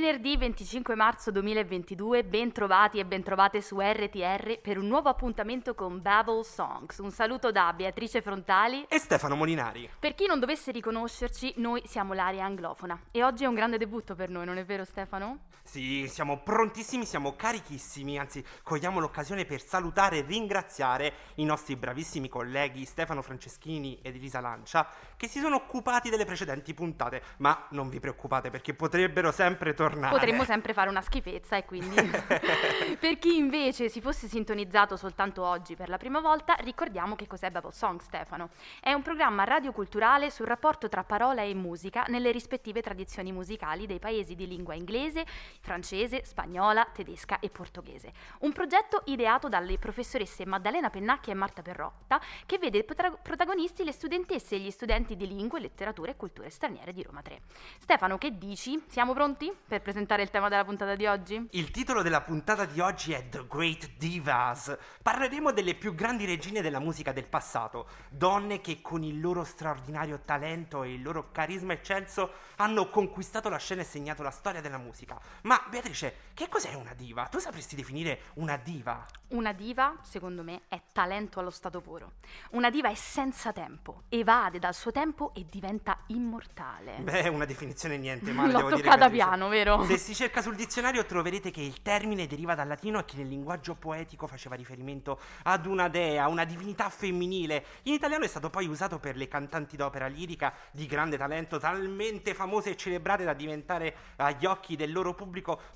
Venerdì 0.00 0.36
25 0.36 0.94
marzo 0.94 1.32
2022, 1.32 2.22
ben 2.22 2.52
trovati 2.52 3.00
e 3.00 3.04
ben 3.04 3.24
trovate 3.24 3.60
su 3.60 3.80
RTR 3.80 4.60
per 4.60 4.78
un 4.78 4.86
nuovo 4.86 5.08
appuntamento 5.08 5.74
con 5.74 6.00
Babble 6.00 6.44
Songs. 6.44 6.98
Un 6.98 7.10
saluto 7.10 7.50
da 7.50 7.72
Beatrice 7.72 8.22
Frontali 8.22 8.86
e 8.88 8.96
Stefano 8.98 9.34
Molinari. 9.34 9.90
Per 9.98 10.14
chi 10.14 10.26
non 10.26 10.38
dovesse 10.38 10.70
riconoscerci, 10.70 11.54
noi 11.56 11.82
siamo 11.84 12.12
l'area 12.12 12.44
anglofona 12.44 12.96
e 13.10 13.24
oggi 13.24 13.42
è 13.42 13.48
un 13.48 13.54
grande 13.54 13.76
debutto 13.76 14.14
per 14.14 14.30
noi, 14.30 14.46
non 14.46 14.58
è 14.58 14.64
vero 14.64 14.84
Stefano? 14.84 15.38
Sì, 15.68 16.08
siamo 16.08 16.38
prontissimi, 16.38 17.04
siamo 17.04 17.36
carichissimi, 17.36 18.18
anzi 18.18 18.42
cogliamo 18.62 19.00
l'occasione 19.00 19.44
per 19.44 19.60
salutare 19.60 20.16
e 20.16 20.24
ringraziare 20.26 21.12
i 21.34 21.44
nostri 21.44 21.76
bravissimi 21.76 22.30
colleghi 22.30 22.86
Stefano 22.86 23.20
Franceschini 23.20 23.98
ed 24.00 24.14
Elisa 24.14 24.40
Lancia 24.40 24.88
che 25.14 25.28
si 25.28 25.40
sono 25.40 25.56
occupati 25.56 26.08
delle 26.08 26.24
precedenti 26.24 26.72
puntate, 26.72 27.22
ma 27.38 27.66
non 27.72 27.90
vi 27.90 28.00
preoccupate 28.00 28.48
perché 28.48 28.72
potrebbero 28.72 29.30
sempre 29.30 29.74
tornare. 29.74 30.14
Potremmo 30.14 30.44
sempre 30.44 30.72
fare 30.72 30.88
una 30.88 31.02
schifezza 31.02 31.58
e 31.58 31.66
quindi... 31.66 31.96
per 32.98 33.18
chi 33.18 33.36
invece 33.36 33.90
si 33.90 34.00
fosse 34.00 34.26
sintonizzato 34.26 34.96
soltanto 34.96 35.44
oggi 35.44 35.76
per 35.76 35.90
la 35.90 35.98
prima 35.98 36.20
volta, 36.20 36.54
ricordiamo 36.60 37.14
che 37.14 37.26
cos'è 37.26 37.50
Babble 37.50 37.72
Song, 37.72 38.00
Stefano. 38.00 38.48
È 38.80 38.94
un 38.94 39.02
programma 39.02 39.44
radioculturale 39.44 40.30
sul 40.30 40.46
rapporto 40.46 40.88
tra 40.88 41.04
parola 41.04 41.42
e 41.42 41.52
musica 41.52 42.04
nelle 42.08 42.30
rispettive 42.30 42.80
tradizioni 42.80 43.32
musicali 43.32 43.86
dei 43.86 43.98
paesi 43.98 44.34
di 44.34 44.46
lingua 44.46 44.74
inglese, 44.74 45.26
francese, 45.60 46.24
spagnola, 46.24 46.86
tedesca 46.92 47.38
e 47.40 47.50
portoghese. 47.50 48.12
Un 48.40 48.52
progetto 48.52 49.02
ideato 49.06 49.48
dalle 49.48 49.78
professoresse 49.78 50.46
Maddalena 50.46 50.90
Pennacchi 50.90 51.30
e 51.30 51.34
Marta 51.34 51.62
Perrotta, 51.62 52.20
che 52.46 52.58
vede 52.58 52.84
protagonisti 52.84 53.84
le 53.84 53.92
studentesse 53.92 54.54
e 54.54 54.60
gli 54.60 54.70
studenti 54.70 55.16
di 55.16 55.26
lingue, 55.26 55.60
letteratura 55.60 56.10
e 56.10 56.16
culture 56.16 56.50
straniere 56.50 56.92
di 56.92 57.02
Roma 57.02 57.22
3. 57.22 57.40
Stefano, 57.78 58.18
che 58.18 58.36
dici? 58.36 58.82
Siamo 58.88 59.12
pronti 59.12 59.52
per 59.66 59.82
presentare 59.82 60.22
il 60.22 60.30
tema 60.30 60.48
della 60.48 60.64
puntata 60.64 60.94
di 60.94 61.06
oggi? 61.06 61.48
Il 61.50 61.70
titolo 61.70 62.02
della 62.02 62.22
puntata 62.22 62.64
di 62.64 62.80
oggi 62.80 63.12
è 63.12 63.28
The 63.28 63.46
Great 63.46 63.90
Divas. 63.96 64.76
Parleremo 65.02 65.52
delle 65.52 65.74
più 65.74 65.94
grandi 65.94 66.24
regine 66.24 66.62
della 66.62 66.80
musica 66.80 67.12
del 67.12 67.26
passato, 67.26 67.88
donne 68.08 68.60
che 68.60 68.80
con 68.80 69.02
il 69.02 69.20
loro 69.20 69.44
straordinario 69.44 70.20
talento 70.24 70.82
e 70.82 70.94
il 70.94 71.02
loro 71.02 71.30
carisma 71.32 71.72
eccelso 71.72 72.32
hanno 72.56 72.88
conquistato 72.90 73.48
la 73.48 73.58
scena 73.58 73.82
e 73.82 73.84
segnato 73.84 74.22
la 74.22 74.30
storia 74.30 74.60
della 74.60 74.78
musica. 74.78 75.20
Ma 75.48 75.64
Beatrice, 75.70 76.14
che 76.34 76.46
cos'è 76.46 76.74
una 76.74 76.92
diva? 76.92 77.26
Tu 77.26 77.38
sapresti 77.38 77.74
definire 77.74 78.20
una 78.34 78.58
diva? 78.58 79.06
Una 79.28 79.54
diva, 79.54 79.96
secondo 80.02 80.42
me, 80.42 80.60
è 80.68 80.78
talento 80.92 81.40
allo 81.40 81.48
stato 81.48 81.80
puro. 81.80 82.12
Una 82.50 82.68
diva 82.68 82.90
è 82.90 82.94
senza 82.94 83.50
tempo, 83.50 84.02
evade 84.10 84.58
dal 84.58 84.74
suo 84.74 84.90
tempo 84.92 85.32
e 85.34 85.46
diventa 85.48 86.00
immortale. 86.08 86.98
Beh, 87.00 87.28
una 87.28 87.46
definizione 87.46 87.96
niente 87.96 88.30
male, 88.32 88.52
L'ho 88.52 88.58
devo 88.58 88.68
dire. 88.74 88.82
toccata 88.82 89.08
piano, 89.08 89.48
vero? 89.48 89.84
Se 89.84 89.96
si 89.96 90.14
cerca 90.14 90.42
sul 90.42 90.54
dizionario 90.54 91.06
troverete 91.06 91.50
che 91.50 91.62
il 91.62 91.80
termine 91.80 92.26
deriva 92.26 92.54
dal 92.54 92.68
latino 92.68 92.98
e 92.98 93.06
che 93.06 93.16
nel 93.16 93.28
linguaggio 93.28 93.74
poetico 93.74 94.26
faceva 94.26 94.54
riferimento 94.54 95.18
ad 95.44 95.64
una 95.64 95.88
dea, 95.88 96.28
una 96.28 96.44
divinità 96.44 96.90
femminile. 96.90 97.64
In 97.84 97.94
italiano 97.94 98.24
è 98.24 98.28
stato 98.28 98.50
poi 98.50 98.66
usato 98.66 98.98
per 98.98 99.16
le 99.16 99.28
cantanti 99.28 99.76
d'opera 99.76 100.08
lirica 100.08 100.52
di 100.72 100.84
grande 100.84 101.16
talento, 101.16 101.58
talmente 101.58 102.34
famose 102.34 102.68
e 102.68 102.76
celebrate 102.76 103.24
da 103.24 103.32
diventare 103.32 103.96
agli 104.16 104.44
occhi 104.44 104.76
del 104.76 104.92
loro 104.92 105.14
pubblico 105.14 105.27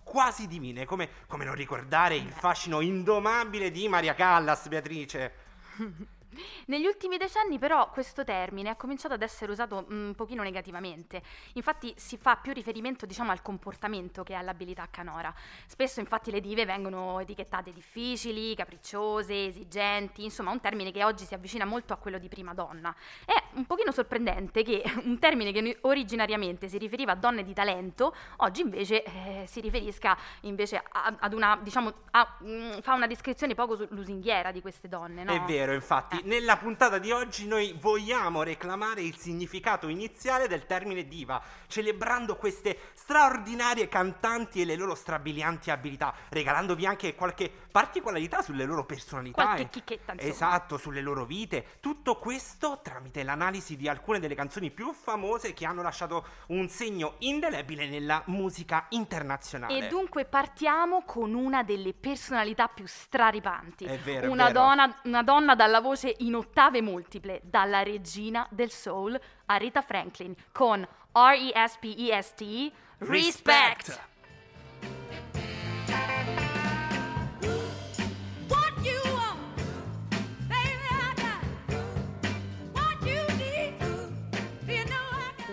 quasi 0.02 0.46
divine, 0.46 0.84
come, 0.84 1.08
come 1.26 1.44
non 1.44 1.54
ricordare 1.54 2.16
il 2.16 2.30
fascino 2.30 2.80
indomabile 2.80 3.70
di 3.70 3.88
Maria 3.88 4.14
Callas, 4.14 4.68
Beatrice. 4.68 5.32
Negli 6.66 6.86
ultimi 6.86 7.16
decenni 7.16 7.58
però 7.58 7.90
questo 7.90 8.24
termine 8.24 8.70
ha 8.70 8.76
cominciato 8.76 9.14
ad 9.14 9.22
essere 9.22 9.52
usato 9.52 9.86
mm, 9.90 10.06
un 10.06 10.14
pochino 10.14 10.42
negativamente, 10.42 11.22
infatti 11.54 11.92
si 11.96 12.16
fa 12.16 12.36
più 12.36 12.52
riferimento 12.52 13.06
diciamo 13.06 13.30
al 13.30 13.42
comportamento 13.42 14.22
che 14.22 14.34
all'abilità 14.34 14.88
canora. 14.90 15.32
Spesso 15.66 16.00
infatti 16.00 16.30
le 16.30 16.40
dive 16.40 16.64
vengono 16.64 17.20
etichettate 17.20 17.72
difficili, 17.72 18.54
capricciose, 18.54 19.46
esigenti, 19.46 20.24
insomma 20.24 20.50
un 20.50 20.60
termine 20.60 20.90
che 20.90 21.04
oggi 21.04 21.24
si 21.24 21.34
avvicina 21.34 21.64
molto 21.64 21.92
a 21.92 21.96
quello 21.96 22.18
di 22.18 22.28
prima 22.28 22.54
donna. 22.54 22.94
È 23.24 23.34
un 23.54 23.66
pochino 23.66 23.92
sorprendente 23.92 24.62
che 24.62 24.82
un 25.04 25.18
termine 25.18 25.52
che 25.52 25.78
originariamente 25.82 26.68
si 26.68 26.78
riferiva 26.78 27.12
a 27.12 27.16
donne 27.16 27.42
di 27.42 27.52
talento, 27.52 28.14
oggi 28.38 28.62
invece 28.62 29.02
eh, 29.02 29.44
si 29.46 29.60
riferisca 29.60 30.16
invece 30.42 30.82
a, 30.90 31.14
ad 31.18 31.32
una, 31.32 31.58
diciamo, 31.62 31.92
a, 32.12 32.36
mh, 32.40 32.50
mm, 32.50 32.78
fa 32.80 32.94
una 32.94 33.06
descrizione 33.06 33.54
poco 33.54 33.86
lusinghiera 33.90 34.50
di 34.50 34.60
queste 34.60 34.88
donne, 34.88 35.24
no? 35.24 35.32
È 35.32 35.40
vero, 35.42 35.72
infatti 35.72 36.21
nella 36.24 36.56
puntata 36.56 36.98
di 36.98 37.10
oggi 37.10 37.46
noi 37.46 37.76
vogliamo 37.80 38.42
reclamare 38.42 39.02
il 39.02 39.16
significato 39.16 39.88
iniziale 39.88 40.48
del 40.48 40.66
termine 40.66 41.06
diva, 41.06 41.42
celebrando 41.66 42.36
queste 42.36 42.78
straordinarie 42.94 43.88
cantanti 43.88 44.60
e 44.60 44.64
le 44.64 44.76
loro 44.76 44.94
strabilianti 44.94 45.70
abilità, 45.70 46.14
regalandovi 46.28 46.86
anche 46.86 47.14
qualche 47.14 47.50
particolarità 47.70 48.42
sulle 48.42 48.64
loro 48.64 48.84
personalità. 48.84 49.42
Qualche 49.42 49.68
chicchetta, 49.68 50.12
insomma. 50.12 50.30
Esatto, 50.30 50.76
sulle 50.76 51.00
loro 51.00 51.24
vite. 51.24 51.78
Tutto 51.80 52.16
questo 52.16 52.80
tramite 52.82 53.22
l'analisi 53.22 53.76
di 53.76 53.88
alcune 53.88 54.20
delle 54.20 54.34
canzoni 54.34 54.70
più 54.70 54.92
famose 54.92 55.52
che 55.52 55.64
hanno 55.64 55.82
lasciato 55.82 56.26
un 56.48 56.68
segno 56.68 57.14
indelebile 57.18 57.88
nella 57.88 58.22
musica 58.26 58.86
internazionale. 58.90 59.86
E 59.86 59.88
dunque 59.88 60.24
partiamo 60.24 61.02
con 61.04 61.34
una 61.34 61.62
delle 61.62 61.94
personalità 61.94 62.68
più 62.68 62.84
straripanti. 62.86 63.84
È 63.84 63.98
vero, 63.98 64.30
una, 64.30 64.48
è 64.48 64.52
vero. 64.52 64.64
Donna, 64.64 65.00
una 65.04 65.22
donna 65.22 65.54
dalla 65.54 65.80
voce 65.80 66.11
in 66.18 66.34
ottave 66.34 66.80
multiple 66.80 67.40
dalla 67.44 67.82
regina 67.82 68.46
del 68.50 68.70
soul 68.70 69.18
Arita 69.46 69.82
Franklin 69.82 70.34
con 70.52 70.86
R-E-S-P-E-S-T 71.12 72.72
Respect. 72.98 73.88
Respect. 73.88 74.10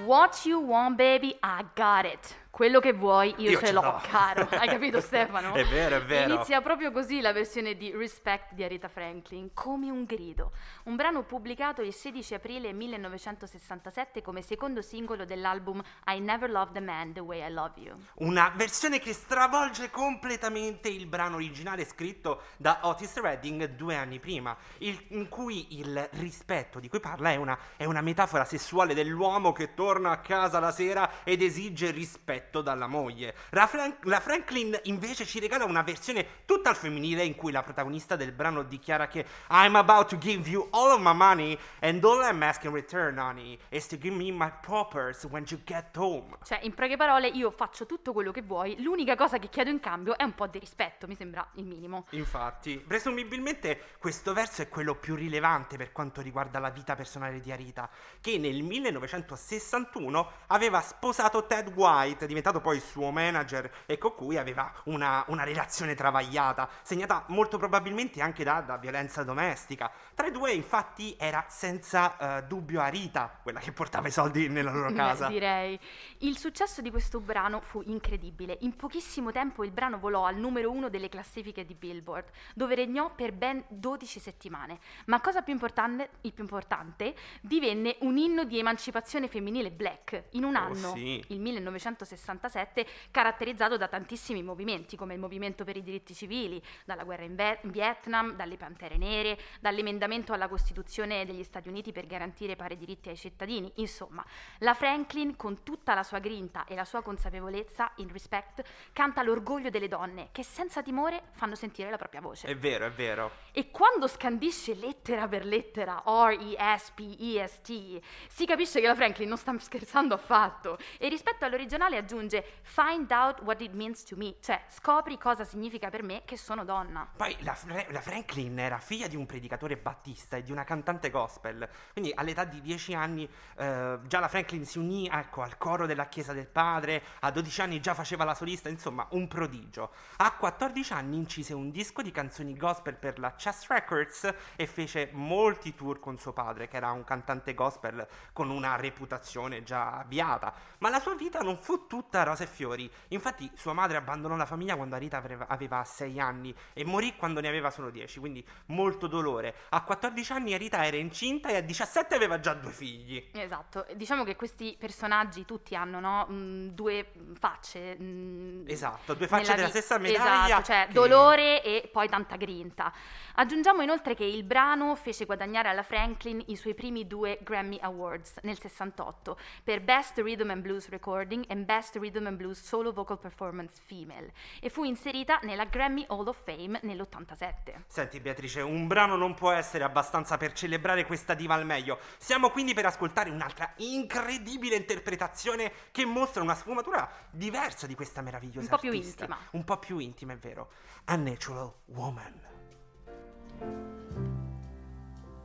What 0.06 0.44
you 0.44 0.60
want 0.60 0.98
baby 0.98 1.36
I 1.44 1.64
got 1.76 2.06
it 2.06 2.36
quello 2.50 2.80
che 2.80 2.94
vuoi 2.94 3.34
io, 3.38 3.52
Io 3.52 3.60
ce 3.60 3.72
l'ho. 3.72 4.02
caro. 4.10 4.48
Hai 4.52 4.68
capito 4.68 5.00
Stefano? 5.02 5.54
È 5.54 5.64
vero, 5.66 5.98
è 5.98 6.02
vero. 6.04 6.34
Inizia 6.34 6.62
proprio 6.62 6.92
così 6.92 7.22
la 7.22 7.32
versione 7.32 7.76
di 7.76 7.92
Respect 7.92 8.54
di 8.54 8.64
Aretha 8.64 8.88
Franklin, 8.90 9.52
come 9.54 9.90
un 9.92 10.04
grido. 10.04 10.52
Un 10.86 10.96
brano 10.96 11.24
pubblicato 11.24 11.82
il 11.82 11.94
16 11.94 12.34
aprile 12.34 12.74
1967 12.74 14.22
come 14.22 14.42
secondo 14.42 14.82
singolo 14.82 15.26
dell'album 15.26 15.82
I 16.08 16.20
Never 16.20 16.50
Loved 16.50 16.76
a 16.78 16.82
Man 16.82 17.14
the 17.14 17.20
Way 17.20 17.48
I 17.48 17.54
Love 17.54 17.74
You. 17.80 17.96
Una 18.16 18.52
versione 18.56 19.00
che 19.00 19.14
stravolge 19.14 19.90
completamente 19.92 20.90
il 20.90 21.06
brano 21.06 21.36
originale 21.36 21.86
scritto 21.86 22.42
da 22.58 22.80
Otis 22.84 23.20
Redding 23.20 23.66
due 23.76 23.96
anni 23.96 24.20
prima, 24.20 24.58
il- 24.80 25.06
in 25.10 25.30
cui 25.30 25.80
il 25.80 26.10
rispetto 26.14 26.80
di 26.80 26.90
cui 26.90 27.00
parla 27.00 27.30
è 27.32 27.36
una, 27.36 27.58
è 27.78 27.86
una 27.86 28.02
metafora 28.02 28.44
sessuale 28.44 28.94
dell'uomo 28.94 29.52
che 29.52 29.74
torna 29.76 30.12
a 30.12 30.20
casa 30.20 30.60
la 30.60 30.72
sera 30.72 31.24
ed 31.24 31.42
esige 31.44 31.92
rispetto 31.92 32.38
dalla 32.62 32.88
moglie. 32.88 33.36
La, 33.52 33.68
Fran- 33.68 33.98
la 34.04 34.20
Franklin 34.20 34.80
invece 34.84 35.26
ci 35.26 35.40
regala 35.40 35.66
una 35.66 35.82
versione 35.82 36.26
tutta 36.46 36.70
al 36.70 36.76
femminile 36.76 37.24
in 37.24 37.36
cui 37.36 37.52
la 37.52 37.64
protagonista 37.64 38.16
del 38.16 38.32
brano 38.32 38.64
dichiara 38.64 39.08
che 39.08 39.26
I'm 39.50 39.76
about 39.76 40.10
to 40.10 40.18
give 40.18 40.50
you 40.50 40.68
all 40.72 40.92
of 40.92 41.00
my 41.00 41.14
money 41.14 41.58
and 41.82 42.04
all 42.04 42.22
I'm 42.22 42.42
asking 42.42 42.70
in 42.70 42.74
return, 42.74 43.18
honey, 43.18 43.58
is 43.70 43.88
to 43.88 43.98
give 43.98 44.16
me 44.16 44.32
my 44.32 44.52
poppers 44.62 45.26
when 45.26 45.46
you 45.48 45.60
get 45.66 45.96
home. 45.98 46.38
Cioè, 46.44 46.60
in 46.64 46.74
poche 46.74 46.96
parole, 46.96 47.28
io 47.28 47.52
faccio 47.52 47.86
tutto 47.86 48.14
quello 48.14 48.32
che 48.32 48.42
vuoi, 48.42 48.82
l'unica 48.82 49.16
cosa 49.16 49.38
che 49.38 49.50
chiedo 49.50 49.70
in 49.70 49.80
cambio 49.80 50.18
è 50.18 50.24
un 50.24 50.36
po' 50.36 50.48
di 50.48 50.60
rispetto, 50.60 51.08
mi 51.08 51.16
sembra 51.16 51.48
il 51.56 51.66
minimo. 51.66 52.06
Infatti, 52.12 52.78
presumibilmente 52.78 53.82
questo 54.00 54.34
verso 54.34 54.62
è 54.62 54.70
quello 54.70 54.96
più 54.96 55.16
rilevante 55.16 55.78
per 55.78 55.92
quanto 55.92 56.22
riguarda 56.22 56.60
la 56.60 56.70
vita 56.70 56.96
personale 56.96 57.40
di 57.40 57.52
Arita, 57.52 57.90
che 58.22 58.38
nel 58.38 58.62
1961 58.62 60.32
aveva 60.48 60.82
sposato 60.82 61.46
Ted 61.46 61.72
White, 61.76 62.26
diventato 62.30 62.62
poi 62.62 62.76
il 62.78 62.82
suo 62.84 63.10
manager 63.12 63.70
e 63.88 63.98
con 63.98 64.14
cui 64.16 64.38
aveva 64.38 64.72
una, 64.86 65.24
una 65.28 65.44
relazione 65.44 65.96
travagliata, 65.96 66.70
segnata 66.84 67.26
molto 67.30 67.58
probabilmente 67.58 68.22
anche 68.22 68.44
da, 68.44 68.62
da 68.62 68.78
violenza 68.78 69.24
domestica. 69.24 69.92
Tra 70.14 70.28
i 70.28 70.32
due, 70.32 70.52
infatti, 70.52 71.16
era 71.20 71.44
senza 71.50 72.38
eh, 72.38 72.44
dubbio 72.44 72.80
Arita, 72.82 73.40
quella 73.42 73.60
che 73.60 73.72
portava 73.72 74.08
i 74.08 74.12
soldi 74.12 74.48
nella 74.48 74.72
loro 74.72 74.92
casa. 74.94 75.28
direi. 75.28 75.78
Il 76.20 76.38
successo 76.38 76.82
di 76.82 76.92
questo 76.92 77.20
brano 77.20 77.60
fu 77.62 77.82
incredibile. 77.86 78.58
In 78.62 78.76
pochissimo 78.76 79.32
tempo 79.32 79.64
il 79.64 79.72
brano 79.72 79.98
volò 79.98 80.26
al 80.26 80.36
numero 80.38 80.70
uno 80.72 80.90
delle 80.90 81.10
classifiche 81.10 81.66
di 81.66 81.74
Billboard, 81.74 82.30
dove 82.54 82.76
regnò 82.76 83.14
per 83.16 83.34
ben 83.34 83.64
12 83.70 84.20
settimane. 84.20 84.80
Ma 85.06 85.20
cosa 85.20 85.42
più 85.42 85.52
importante, 85.54 86.10
il 86.22 86.34
più 86.34 86.44
importante, 86.44 87.16
divenne 87.42 87.96
un 88.02 88.18
inno 88.18 88.44
di 88.44 88.60
emancipazione 88.60 89.28
femminile 89.28 89.72
black. 89.72 90.26
In 90.32 90.44
un 90.44 90.56
Oh, 90.56 90.60
anno, 90.60 90.94
sì. 90.94 91.24
il 91.30 91.40
1961, 91.40 92.19
1967, 92.20 92.86
caratterizzato 93.12 93.78
da 93.78 93.88
tantissimi 93.88 94.44
movimenti, 94.44 94.96
come 94.96 95.14
il 95.14 95.20
movimento 95.20 95.64
per 95.64 95.78
i 95.78 95.84
diritti 95.84 96.14
civili, 96.14 96.62
dalla 96.86 97.04
guerra 97.04 97.24
in, 97.24 97.36
Be- 97.36 97.60
in 97.64 97.72
Vietnam, 97.72 98.34
dalle 98.34 98.58
Pantere 98.58 98.98
Nere, 98.98 99.40
dall'emendamento 99.60 100.34
alla 100.34 100.48
Costituzione 100.48 101.26
degli 101.26 101.44
Stati 101.44 101.70
Uniti 101.70 101.92
per 101.92 102.06
garantire 102.06 102.56
pari 102.56 102.78
diritti 102.78 103.10
ai 103.10 103.18
cittadini. 103.18 103.72
Insomma, 103.76 104.26
la 104.60 104.74
Franklin, 104.74 105.36
con 105.36 105.64
tutta 105.64 105.94
la 105.94 106.04
sua 106.04 106.20
grinta 106.20 106.66
e 106.66 106.76
la 106.76 106.86
sua 106.86 107.02
consapevolezza 107.02 107.92
in 107.98 108.12
respect, 108.12 108.64
canta 108.94 109.24
l'orgoglio 109.24 109.70
delle 109.70 109.88
donne 109.88 110.30
che 110.32 110.44
senza 110.44 110.82
timore 110.82 111.24
fanno 111.32 111.56
sentire 111.56 111.90
la 111.90 111.98
propria 111.98 112.22
voce. 112.22 112.48
È 112.48 112.56
vero, 112.56 112.86
è 112.86 112.92
vero. 112.92 113.32
E 113.52 113.72
quando 113.72 114.08
scandisce 114.08 114.76
lettera 114.76 115.28
per 115.28 115.46
lettera 115.46 116.04
R-E-S-P-E-S-T, 116.06 118.00
si 118.28 118.46
capisce 118.46 118.80
che 118.80 118.88
la 118.88 118.96
Franklin 118.96 119.28
non 119.28 119.38
sta 119.38 119.58
scherzando 119.58 120.14
affatto. 120.14 120.78
E 120.98 121.10
rispetto 121.10 121.46
all'originale 121.46 121.98
aggiunge 122.10 122.44
Find 122.64 123.12
out 123.12 123.42
what 123.42 123.62
it 123.62 123.74
means 123.74 124.04
to 124.04 124.16
me, 124.16 124.36
cioè 124.42 124.62
scopri 124.68 125.18
cosa 125.18 125.44
significa 125.44 125.90
per 125.90 126.04
me 126.04 126.24
che 126.26 126.38
sono 126.38 126.64
donna. 126.64 127.08
Poi 127.16 127.36
la, 127.42 127.58
la 127.90 128.02
Franklin 128.02 128.58
era 128.60 128.78
figlia 128.80 129.08
di 129.08 129.16
un 129.16 129.26
predicatore 129.26 129.78
battista 129.78 130.38
e 130.38 130.44
di 130.44 130.52
una 130.52 130.64
cantante 130.64 131.10
gospel, 131.10 131.68
quindi 131.92 132.12
all'età 132.14 132.46
di 132.46 132.62
10 132.62 132.94
anni 132.94 133.30
eh, 133.58 134.00
già 134.04 134.20
la 134.20 134.28
Franklin 134.28 134.66
si 134.66 134.78
unì 134.78 135.08
ecco, 135.08 135.42
al 135.42 135.58
coro 135.58 135.86
della 135.86 136.08
Chiesa 136.08 136.34
del 136.34 136.48
Padre, 136.48 137.04
a 137.20 137.32
12 137.32 137.62
anni 137.62 137.80
già 137.80 137.94
faceva 137.94 138.24
la 138.24 138.36
solista, 138.36 138.70
insomma 138.70 139.08
un 139.12 139.28
prodigio. 139.28 139.92
A 140.18 140.32
14 140.34 140.94
anni 140.94 141.18
incise 141.18 141.54
un 141.54 141.72
disco 141.72 142.02
di 142.02 142.12
canzoni 142.12 142.56
gospel 142.56 142.96
per 142.96 143.20
la 143.20 143.36
Chess 143.36 143.68
Records 143.68 144.34
e 144.56 144.68
fece 144.68 145.10
molti 145.14 145.76
tour 145.76 146.00
con 146.00 146.18
suo 146.18 146.34
padre, 146.34 146.68
che 146.68 146.78
era 146.78 146.92
un 146.92 147.04
cantante 147.04 147.54
gospel 147.54 148.08
con 148.32 148.50
una 148.50 148.76
reputazione 148.76 149.64
già 149.64 149.98
avviata. 150.00 150.54
Ma 150.80 150.90
la 150.90 151.00
sua 151.00 151.16
vita 151.16 151.40
non 151.40 151.58
fu 151.58 151.88
tutta 151.88 151.99
rose 152.24 152.44
e 152.44 152.48
fiori. 152.48 152.90
Infatti 153.10 153.50
sua 153.56 153.74
madre 153.74 153.98
abbandonò 153.98 154.36
la 154.36 154.46
famiglia 154.46 154.76
quando 154.76 154.96
Arita 154.96 155.18
aveva- 155.18 155.48
aveva 155.48 155.84
6 155.84 156.20
anni 156.20 156.54
e 156.74 156.84
morì 156.86 157.16
quando 157.16 157.40
ne 157.42 157.48
aveva 157.48 157.70
solo 157.70 157.90
10, 157.90 158.20
quindi 158.20 158.46
molto 158.68 159.08
dolore. 159.08 159.56
A 159.70 159.82
14 159.84 160.32
anni 160.34 160.54
Arita 160.54 160.86
era 160.86 160.98
incinta 160.98 161.50
e 161.50 161.56
a 161.58 161.62
17 161.62 162.16
aveva 162.16 162.40
già 162.40 162.54
due 162.54 162.72
figli. 162.72 163.30
Esatto, 163.34 163.86
diciamo 163.96 164.24
che 164.24 164.36
questi 164.36 164.76
personaggi 164.80 165.46
tutti 165.46 165.76
hanno 165.76 166.00
no, 166.00 166.26
mh, 166.26 166.68
due 166.70 167.12
facce. 167.38 167.96
mh, 168.00 168.64
Esatto, 168.68 169.14
due 169.14 169.28
facce 169.28 169.54
della 169.56 169.66
vi- 169.66 169.70
stessa 169.72 169.98
medaglia. 169.98 170.46
Esatto, 170.46 170.64
cioè 170.64 170.86
che- 170.88 170.94
dolore 170.94 171.64
e 171.64 171.90
poi 171.92 172.08
tanta 172.08 172.36
grinta. 172.36 172.92
Aggiungiamo 173.36 173.82
inoltre 173.82 174.16
che 174.16 174.26
il 174.26 174.44
brano 174.44 174.96
fece 174.96 175.26
guadagnare 175.26 175.70
alla 175.70 175.84
Franklin 175.84 176.44
i 176.48 176.56
suoi 176.56 176.74
primi 176.76 177.08
due 177.08 177.40
Grammy 177.42 177.78
Awards 177.82 178.40
nel 178.44 178.60
68 178.60 179.38
per 179.64 179.82
Best 179.82 180.18
Rhythm 180.18 180.50
and 180.50 180.62
Blues 180.62 180.90
Recording 180.90 181.46
e 181.48 181.56
Best 181.56 181.89
Rhythm 181.98 182.28
and 182.28 182.38
Blues 182.38 182.62
Solo 182.62 182.92
Vocal 182.94 183.18
Performance 183.18 183.82
Female 183.86 184.32
e 184.62 184.70
fu 184.70 184.84
inserita 184.84 185.40
nella 185.44 185.66
Grammy 185.66 186.06
Hall 186.10 186.28
of 186.28 186.38
Fame 186.44 186.80
nell'87. 186.84 187.84
Senti 187.88 188.20
Beatrice, 188.20 188.62
un 188.62 188.88
brano 188.88 189.16
non 189.16 189.34
può 189.34 189.52
essere 189.52 189.84
abbastanza 189.84 190.38
per 190.38 190.54
celebrare 190.54 191.06
questa 191.06 191.34
diva 191.34 191.54
al 191.56 191.66
meglio. 191.66 192.00
Siamo 192.18 192.50
quindi 192.52 192.74
per 192.74 192.86
ascoltare 192.86 193.30
un'altra 193.30 193.74
incredibile 193.78 194.76
interpretazione 194.76 195.72
che 195.92 196.06
mostra 196.06 196.42
una 196.44 196.56
sfumatura 196.56 197.10
diversa 197.32 197.88
di 197.88 197.96
questa 197.96 198.22
meravigliosa 198.22 198.60
Un 198.60 198.68
po' 198.70 198.78
più 198.78 198.90
artista. 198.90 199.24
intima. 199.26 199.40
Un 199.52 199.64
po' 199.64 199.78
più 199.78 199.98
intima, 200.00 200.34
è 200.34 200.38
vero. 200.38 200.70
A 201.06 201.16
Natural 201.16 201.74
Woman. 201.86 202.48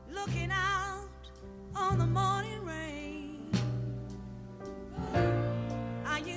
looking 0.09 0.49
out 0.51 1.09
on 1.75 1.97
the 1.97 2.05
morning 2.05 2.63
rain. 2.65 3.04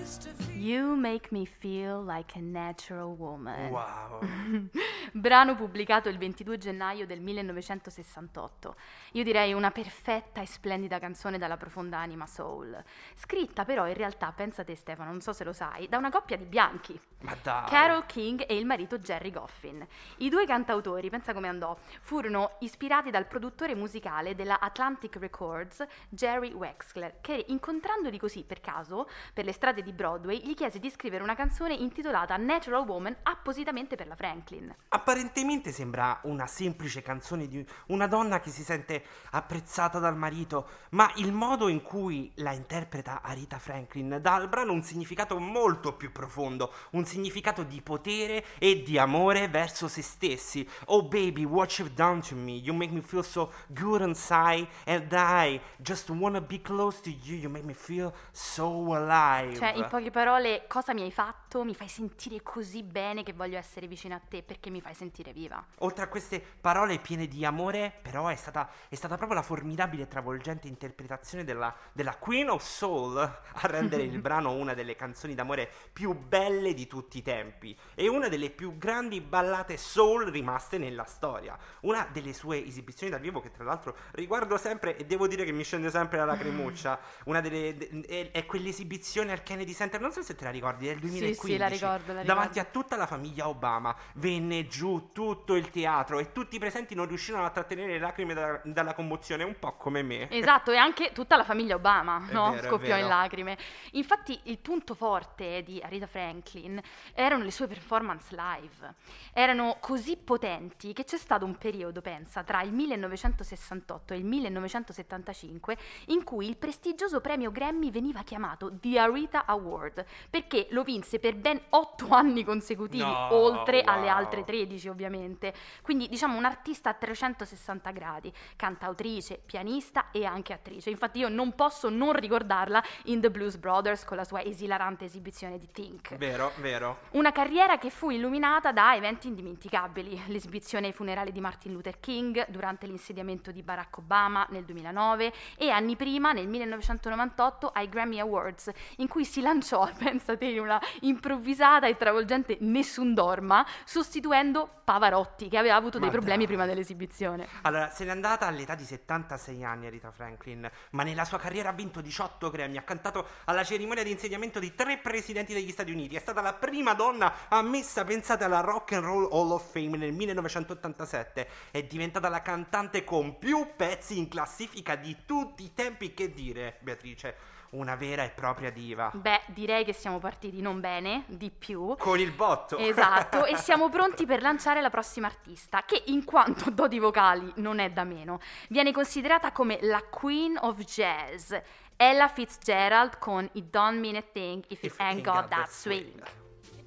I 0.08 0.10
used 0.10 0.22
to 0.22 0.32
feel 0.44 0.57
You 0.58 0.96
make 0.96 1.28
me 1.30 1.46
feel 1.46 2.02
like 2.04 2.36
a 2.36 2.42
natural 2.42 3.14
woman. 3.16 3.70
Wow. 3.70 4.18
Brano 5.12 5.54
pubblicato 5.54 6.08
il 6.08 6.18
22 6.18 6.58
gennaio 6.58 7.06
del 7.06 7.20
1968. 7.20 8.74
Io 9.12 9.22
direi 9.22 9.52
una 9.52 9.70
perfetta 9.70 10.40
e 10.40 10.46
splendida 10.46 10.98
canzone 10.98 11.38
dalla 11.38 11.56
profonda 11.56 11.98
anima 11.98 12.26
soul. 12.26 12.76
Scritta 13.14 13.64
però 13.64 13.86
in 13.86 13.94
realtà, 13.94 14.32
pensa 14.32 14.64
te 14.64 14.74
Stefano, 14.74 15.10
non 15.10 15.20
so 15.20 15.32
se 15.32 15.44
lo 15.44 15.52
sai, 15.52 15.88
da 15.88 15.96
una 15.96 16.10
coppia 16.10 16.36
di 16.36 16.44
bianchi. 16.44 17.00
Ma 17.20 17.36
dai. 17.40 17.68
Carol 17.68 18.06
King 18.06 18.44
e 18.46 18.56
il 18.56 18.66
marito 18.66 18.98
Jerry 18.98 19.30
Goffin. 19.30 19.86
I 20.18 20.28
due 20.28 20.44
cantautori, 20.44 21.08
pensa 21.08 21.32
come 21.32 21.48
andò, 21.48 21.76
furono 22.00 22.56
ispirati 22.60 23.10
dal 23.10 23.26
produttore 23.26 23.74
musicale 23.74 24.34
della 24.34 24.58
Atlantic 24.58 25.16
Records, 25.16 25.84
Jerry 26.08 26.52
Wexler, 26.52 27.20
che 27.20 27.44
incontrandoli 27.48 28.18
così 28.18 28.44
per 28.44 28.60
caso, 28.60 29.08
per 29.32 29.44
le 29.44 29.52
strade 29.52 29.82
di 29.82 29.92
Broadway, 29.92 30.47
gli 30.48 30.54
chiese 30.54 30.78
di 30.78 30.88
scrivere 30.88 31.22
una 31.22 31.34
canzone 31.34 31.74
intitolata 31.74 32.38
Natural 32.38 32.86
Woman 32.86 33.14
appositamente 33.24 33.96
per 33.96 34.06
la 34.06 34.14
Franklin. 34.14 34.74
Apparentemente 34.88 35.72
sembra 35.72 36.20
una 36.22 36.46
semplice 36.46 37.02
canzone 37.02 37.46
di 37.46 37.62
una 37.88 38.06
donna 38.06 38.40
che 38.40 38.48
si 38.48 38.62
sente 38.62 39.04
apprezzata 39.32 39.98
dal 39.98 40.16
marito, 40.16 40.66
ma 40.92 41.12
il 41.16 41.32
modo 41.32 41.68
in 41.68 41.82
cui 41.82 42.32
la 42.36 42.52
interpreta 42.52 43.20
Arita 43.20 43.58
Franklin 43.58 44.20
dà 44.22 44.36
al 44.36 44.48
brano 44.48 44.72
un 44.72 44.82
significato 44.82 45.38
molto 45.38 45.92
più 45.92 46.12
profondo, 46.12 46.72
un 46.92 47.04
significato 47.04 47.62
di 47.62 47.82
potere 47.82 48.42
e 48.58 48.82
di 48.82 48.96
amore 48.96 49.48
verso 49.48 49.86
se 49.86 50.00
stessi. 50.00 50.66
Oh 50.86 51.02
baby, 51.02 51.44
what 51.44 51.78
you've 51.78 51.92
done 51.92 52.22
to 52.22 52.34
me, 52.34 52.52
you 52.52 52.74
make 52.74 52.90
me 52.90 53.02
feel 53.02 53.22
so 53.22 53.52
good 53.66 54.00
inside 54.00 54.66
and 54.86 55.12
I 55.12 55.60
just 55.76 56.08
wanna 56.08 56.40
be 56.40 56.62
close 56.62 57.02
to 57.02 57.10
you, 57.10 57.36
you 57.36 57.50
make 57.50 57.66
me 57.66 57.74
feel 57.74 58.14
so 58.32 58.94
alive. 58.94 59.54
Cioè, 59.54 59.74
in 59.76 59.86
poche 59.90 60.10
parole, 60.10 60.36
cosa 60.68 60.94
mi 60.94 61.02
hai 61.02 61.10
fatto? 61.10 61.64
Mi 61.64 61.74
fai 61.74 61.88
sentire 61.88 62.42
così 62.42 62.84
bene 62.84 63.24
che 63.24 63.32
voglio 63.32 63.58
essere 63.58 63.88
vicino 63.88 64.14
a 64.14 64.20
te 64.20 64.42
perché 64.44 64.70
mi 64.70 64.80
fai 64.80 64.94
sentire 64.94 65.32
viva. 65.32 65.64
Oltre 65.78 66.04
a 66.04 66.08
queste 66.08 66.40
parole 66.40 66.98
piene 67.00 67.26
di 67.26 67.44
amore, 67.44 67.92
però 68.02 68.28
è 68.28 68.36
stata, 68.36 68.70
è 68.88 68.94
stata 68.94 69.16
proprio 69.16 69.36
la 69.36 69.44
formidabile 69.44 70.04
e 70.04 70.08
travolgente 70.08 70.68
interpretazione 70.68 71.42
della, 71.42 71.74
della 71.92 72.16
Queen 72.16 72.50
of 72.50 72.62
Soul 72.62 73.16
a 73.18 73.66
rendere 73.66 74.04
il 74.04 74.20
brano 74.22 74.52
una 74.52 74.74
delle 74.74 74.94
canzoni 74.94 75.34
d'amore 75.34 75.68
più 75.92 76.14
belle 76.14 76.72
di 76.72 76.86
tutti 76.86 77.18
i 77.18 77.22
tempi 77.22 77.76
e 77.94 78.06
una 78.06 78.28
delle 78.28 78.50
più 78.50 78.78
grandi 78.78 79.20
ballate 79.20 79.76
soul 79.76 80.26
rimaste 80.26 80.78
nella 80.78 81.04
storia. 81.04 81.58
Una 81.80 82.08
delle 82.12 82.32
sue 82.32 82.64
esibizioni 82.64 83.10
dal 83.10 83.20
vivo 83.20 83.40
che 83.40 83.50
tra 83.50 83.64
l'altro 83.64 83.96
riguardo 84.12 84.56
sempre 84.56 84.96
e 84.96 85.04
devo 85.04 85.26
dire 85.26 85.44
che 85.44 85.52
mi 85.52 85.64
scende 85.64 85.90
sempre 85.90 86.18
la 86.18 86.26
lacrimuccia, 86.26 87.00
una 87.26 87.40
delle 87.40 87.76
de- 87.76 88.04
è, 88.06 88.30
è 88.30 88.46
quell'esibizione 88.46 89.32
al 89.32 89.42
Kennedy 89.42 89.74
Center, 89.74 90.00
non 90.00 90.12
so 90.12 90.22
se 90.22 90.27
te 90.34 90.44
la 90.44 90.50
ricordi, 90.50 90.86
del 90.86 90.98
2015. 90.98 91.52
sì, 91.52 91.56
la 91.56 91.68
ricordo, 91.68 92.12
la 92.12 92.22
Davanti 92.22 92.58
ricordo. 92.58 92.78
a 92.78 92.82
tutta 92.82 92.96
la 92.96 93.06
famiglia 93.06 93.48
Obama 93.48 93.94
venne 94.14 94.66
giù 94.66 95.10
tutto 95.12 95.54
il 95.54 95.70
teatro 95.70 96.18
e 96.18 96.32
tutti 96.32 96.56
i 96.56 96.58
presenti 96.58 96.94
non 96.94 97.06
riuscirono 97.06 97.44
a 97.44 97.50
trattenere 97.50 97.92
le 97.92 97.98
lacrime 97.98 98.34
da- 98.34 98.60
dalla 98.64 98.94
commozione, 98.94 99.44
un 99.44 99.58
po' 99.58 99.76
come 99.76 100.02
me. 100.02 100.30
Esatto, 100.30 100.70
e 100.70 100.76
anche 100.76 101.12
tutta 101.12 101.36
la 101.36 101.44
famiglia 101.44 101.74
Obama 101.74 102.18
no? 102.30 102.52
vero, 102.52 102.68
scoppiò 102.68 102.96
in 102.96 103.06
lacrime. 103.06 103.56
Infatti 103.92 104.38
il 104.44 104.58
punto 104.58 104.94
forte 104.94 105.62
di 105.62 105.82
Rita 105.86 106.06
Franklin 106.06 106.80
erano 107.14 107.44
le 107.44 107.50
sue 107.50 107.66
performance 107.66 108.34
live. 108.34 108.94
Erano 109.32 109.76
così 109.80 110.16
potenti 110.16 110.92
che 110.92 111.04
c'è 111.04 111.16
stato 111.16 111.44
un 111.44 111.56
periodo, 111.56 112.00
pensa, 112.00 112.42
tra 112.42 112.62
il 112.62 112.72
1968 112.72 114.14
e 114.14 114.16
il 114.16 114.24
1975 114.24 115.76
in 116.06 116.24
cui 116.24 116.48
il 116.48 116.56
prestigioso 116.56 117.20
premio 117.20 117.50
Grammy 117.50 117.90
veniva 117.90 118.22
chiamato 118.22 118.72
The 118.78 118.98
Arita 118.98 119.46
Award 119.46 120.04
perché 120.28 120.66
lo 120.70 120.82
vinse 120.82 121.18
per 121.18 121.34
ben 121.36 121.60
otto 121.70 122.08
anni 122.14 122.44
consecutivi, 122.44 123.02
No, 123.02 123.32
oltre 123.34 123.82
alle 123.82 124.06
wow. 124.06 124.16
altre 124.16 124.44
13 124.44 124.88
ovviamente. 124.88 125.54
Quindi 125.82 126.08
diciamo 126.08 126.36
un'artista 126.36 126.90
a 126.90 126.94
360 126.94 127.90
gradi, 127.90 128.32
cantautrice, 128.56 129.40
pianista 129.44 130.10
e 130.10 130.24
anche 130.24 130.52
attrice. 130.52 130.90
Infatti 130.90 131.20
io 131.20 131.28
non 131.28 131.54
posso 131.54 131.88
non 131.88 132.12
ricordarla 132.12 132.82
in 133.04 133.20
The 133.20 133.30
Blues 133.30 133.56
Brothers 133.56 134.04
con 134.04 134.16
la 134.16 134.24
sua 134.24 134.42
esilarante 134.42 135.04
esibizione 135.04 135.58
di 135.58 135.70
Think. 135.70 136.16
Vero, 136.16 136.52
vero. 136.56 136.98
Una 137.10 137.32
carriera 137.32 137.78
che 137.78 137.90
fu 137.90 138.10
illuminata 138.10 138.72
da 138.72 138.94
eventi 138.94 139.28
indimenticabili, 139.28 140.22
l'esibizione 140.26 140.86
ai 140.86 140.92
funerali 140.92 141.32
di 141.32 141.40
Martin 141.40 141.72
Luther 141.72 142.00
King 142.00 142.46
durante 142.48 142.86
l'insediamento 142.86 143.50
di 143.50 143.62
Barack 143.62 143.98
Obama 143.98 144.46
nel 144.50 144.64
2009 144.64 145.32
e 145.56 145.70
anni 145.70 145.96
prima, 145.96 146.32
nel 146.32 146.48
1998, 146.48 147.68
ai 147.68 147.88
Grammy 147.88 148.18
Awards, 148.18 148.70
in 148.96 149.08
cui 149.08 149.24
si 149.24 149.40
lanciò, 149.40 149.88
pensate, 150.10 150.46
in 150.46 150.60
una 150.60 150.80
improvvisata 151.00 151.86
e 151.86 151.96
travolgente 151.96 152.56
Nessun 152.60 153.14
Dorma, 153.14 153.66
sostituendo 153.84 154.68
Pavarotti, 154.84 155.48
che 155.48 155.58
aveva 155.58 155.74
avuto 155.74 155.98
dei 155.98 156.10
problemi 156.10 156.46
prima 156.46 156.64
dell'esibizione. 156.64 157.46
Allora, 157.62 157.90
se 157.90 158.04
n'è 158.04 158.10
andata 158.10 158.46
all'età 158.46 158.74
di 158.74 158.84
76 158.84 159.64
anni 159.64 159.90
Rita 159.90 160.10
Franklin, 160.10 160.68
ma 160.92 161.02
nella 161.02 161.24
sua 161.24 161.38
carriera 161.38 161.68
ha 161.68 161.72
vinto 161.72 162.00
18 162.00 162.50
Grammy, 162.50 162.78
ha 162.78 162.82
cantato 162.82 163.26
alla 163.44 163.64
cerimonia 163.64 164.02
di 164.02 164.10
insediamento 164.10 164.58
di 164.58 164.74
tre 164.74 164.98
presidenti 164.98 165.52
degli 165.52 165.70
Stati 165.70 165.92
Uniti, 165.92 166.16
è 166.16 166.20
stata 166.20 166.40
la 166.40 166.54
prima 166.54 166.94
donna 166.94 167.48
ammessa, 167.48 168.04
pensate, 168.04 168.44
alla 168.44 168.60
Rock 168.60 168.92
and 168.92 169.04
Roll 169.04 169.28
Hall 169.30 169.50
of 169.50 169.70
Fame 169.70 169.98
nel 169.98 170.12
1987, 170.12 171.48
è 171.70 171.82
diventata 171.82 172.28
la 172.30 172.40
cantante 172.40 173.04
con 173.04 173.38
più 173.38 173.72
pezzi 173.76 174.16
in 174.16 174.28
classifica 174.28 174.96
di 174.96 175.16
tutti 175.26 175.64
i 175.64 175.74
tempi, 175.74 176.14
che 176.14 176.32
dire, 176.32 176.78
Beatrice, 176.80 177.56
una 177.70 177.96
vera 177.96 178.24
e 178.24 178.30
propria 178.30 178.70
diva. 178.70 179.10
Beh, 179.14 179.42
direi 179.46 179.84
che 179.84 179.92
siamo 179.92 180.18
partiti 180.18 180.60
non 180.60 180.80
bene, 180.80 181.24
di 181.26 181.50
più. 181.50 181.96
Con 181.98 182.18
il 182.18 182.32
botto. 182.32 182.76
Esatto, 182.78 183.44
e 183.44 183.56
siamo 183.56 183.88
pronti 183.90 184.26
per 184.26 184.40
lanciare 184.40 184.80
la 184.80 184.90
prossima 184.90 185.26
artista, 185.26 185.84
che 185.84 186.02
in 186.06 186.24
quanto 186.24 186.70
doti 186.70 186.98
vocali 186.98 187.52
non 187.56 187.78
è 187.78 187.90
da 187.90 188.04
meno, 188.04 188.40
viene 188.68 188.92
considerata 188.92 189.52
come 189.52 189.78
la 189.82 190.02
Queen 190.02 190.56
of 190.60 190.78
Jazz. 190.84 191.54
Ella 191.96 192.28
Fitzgerald 192.28 193.18
con 193.18 193.48
It 193.52 193.70
Don't 193.70 193.98
Mean 193.98 194.16
a 194.16 194.22
Thing 194.22 194.64
If 194.68 194.82
It 194.84 194.94
Ain't 194.98 195.22
Got 195.22 195.48
That 195.48 195.68
Swing. 195.68 196.22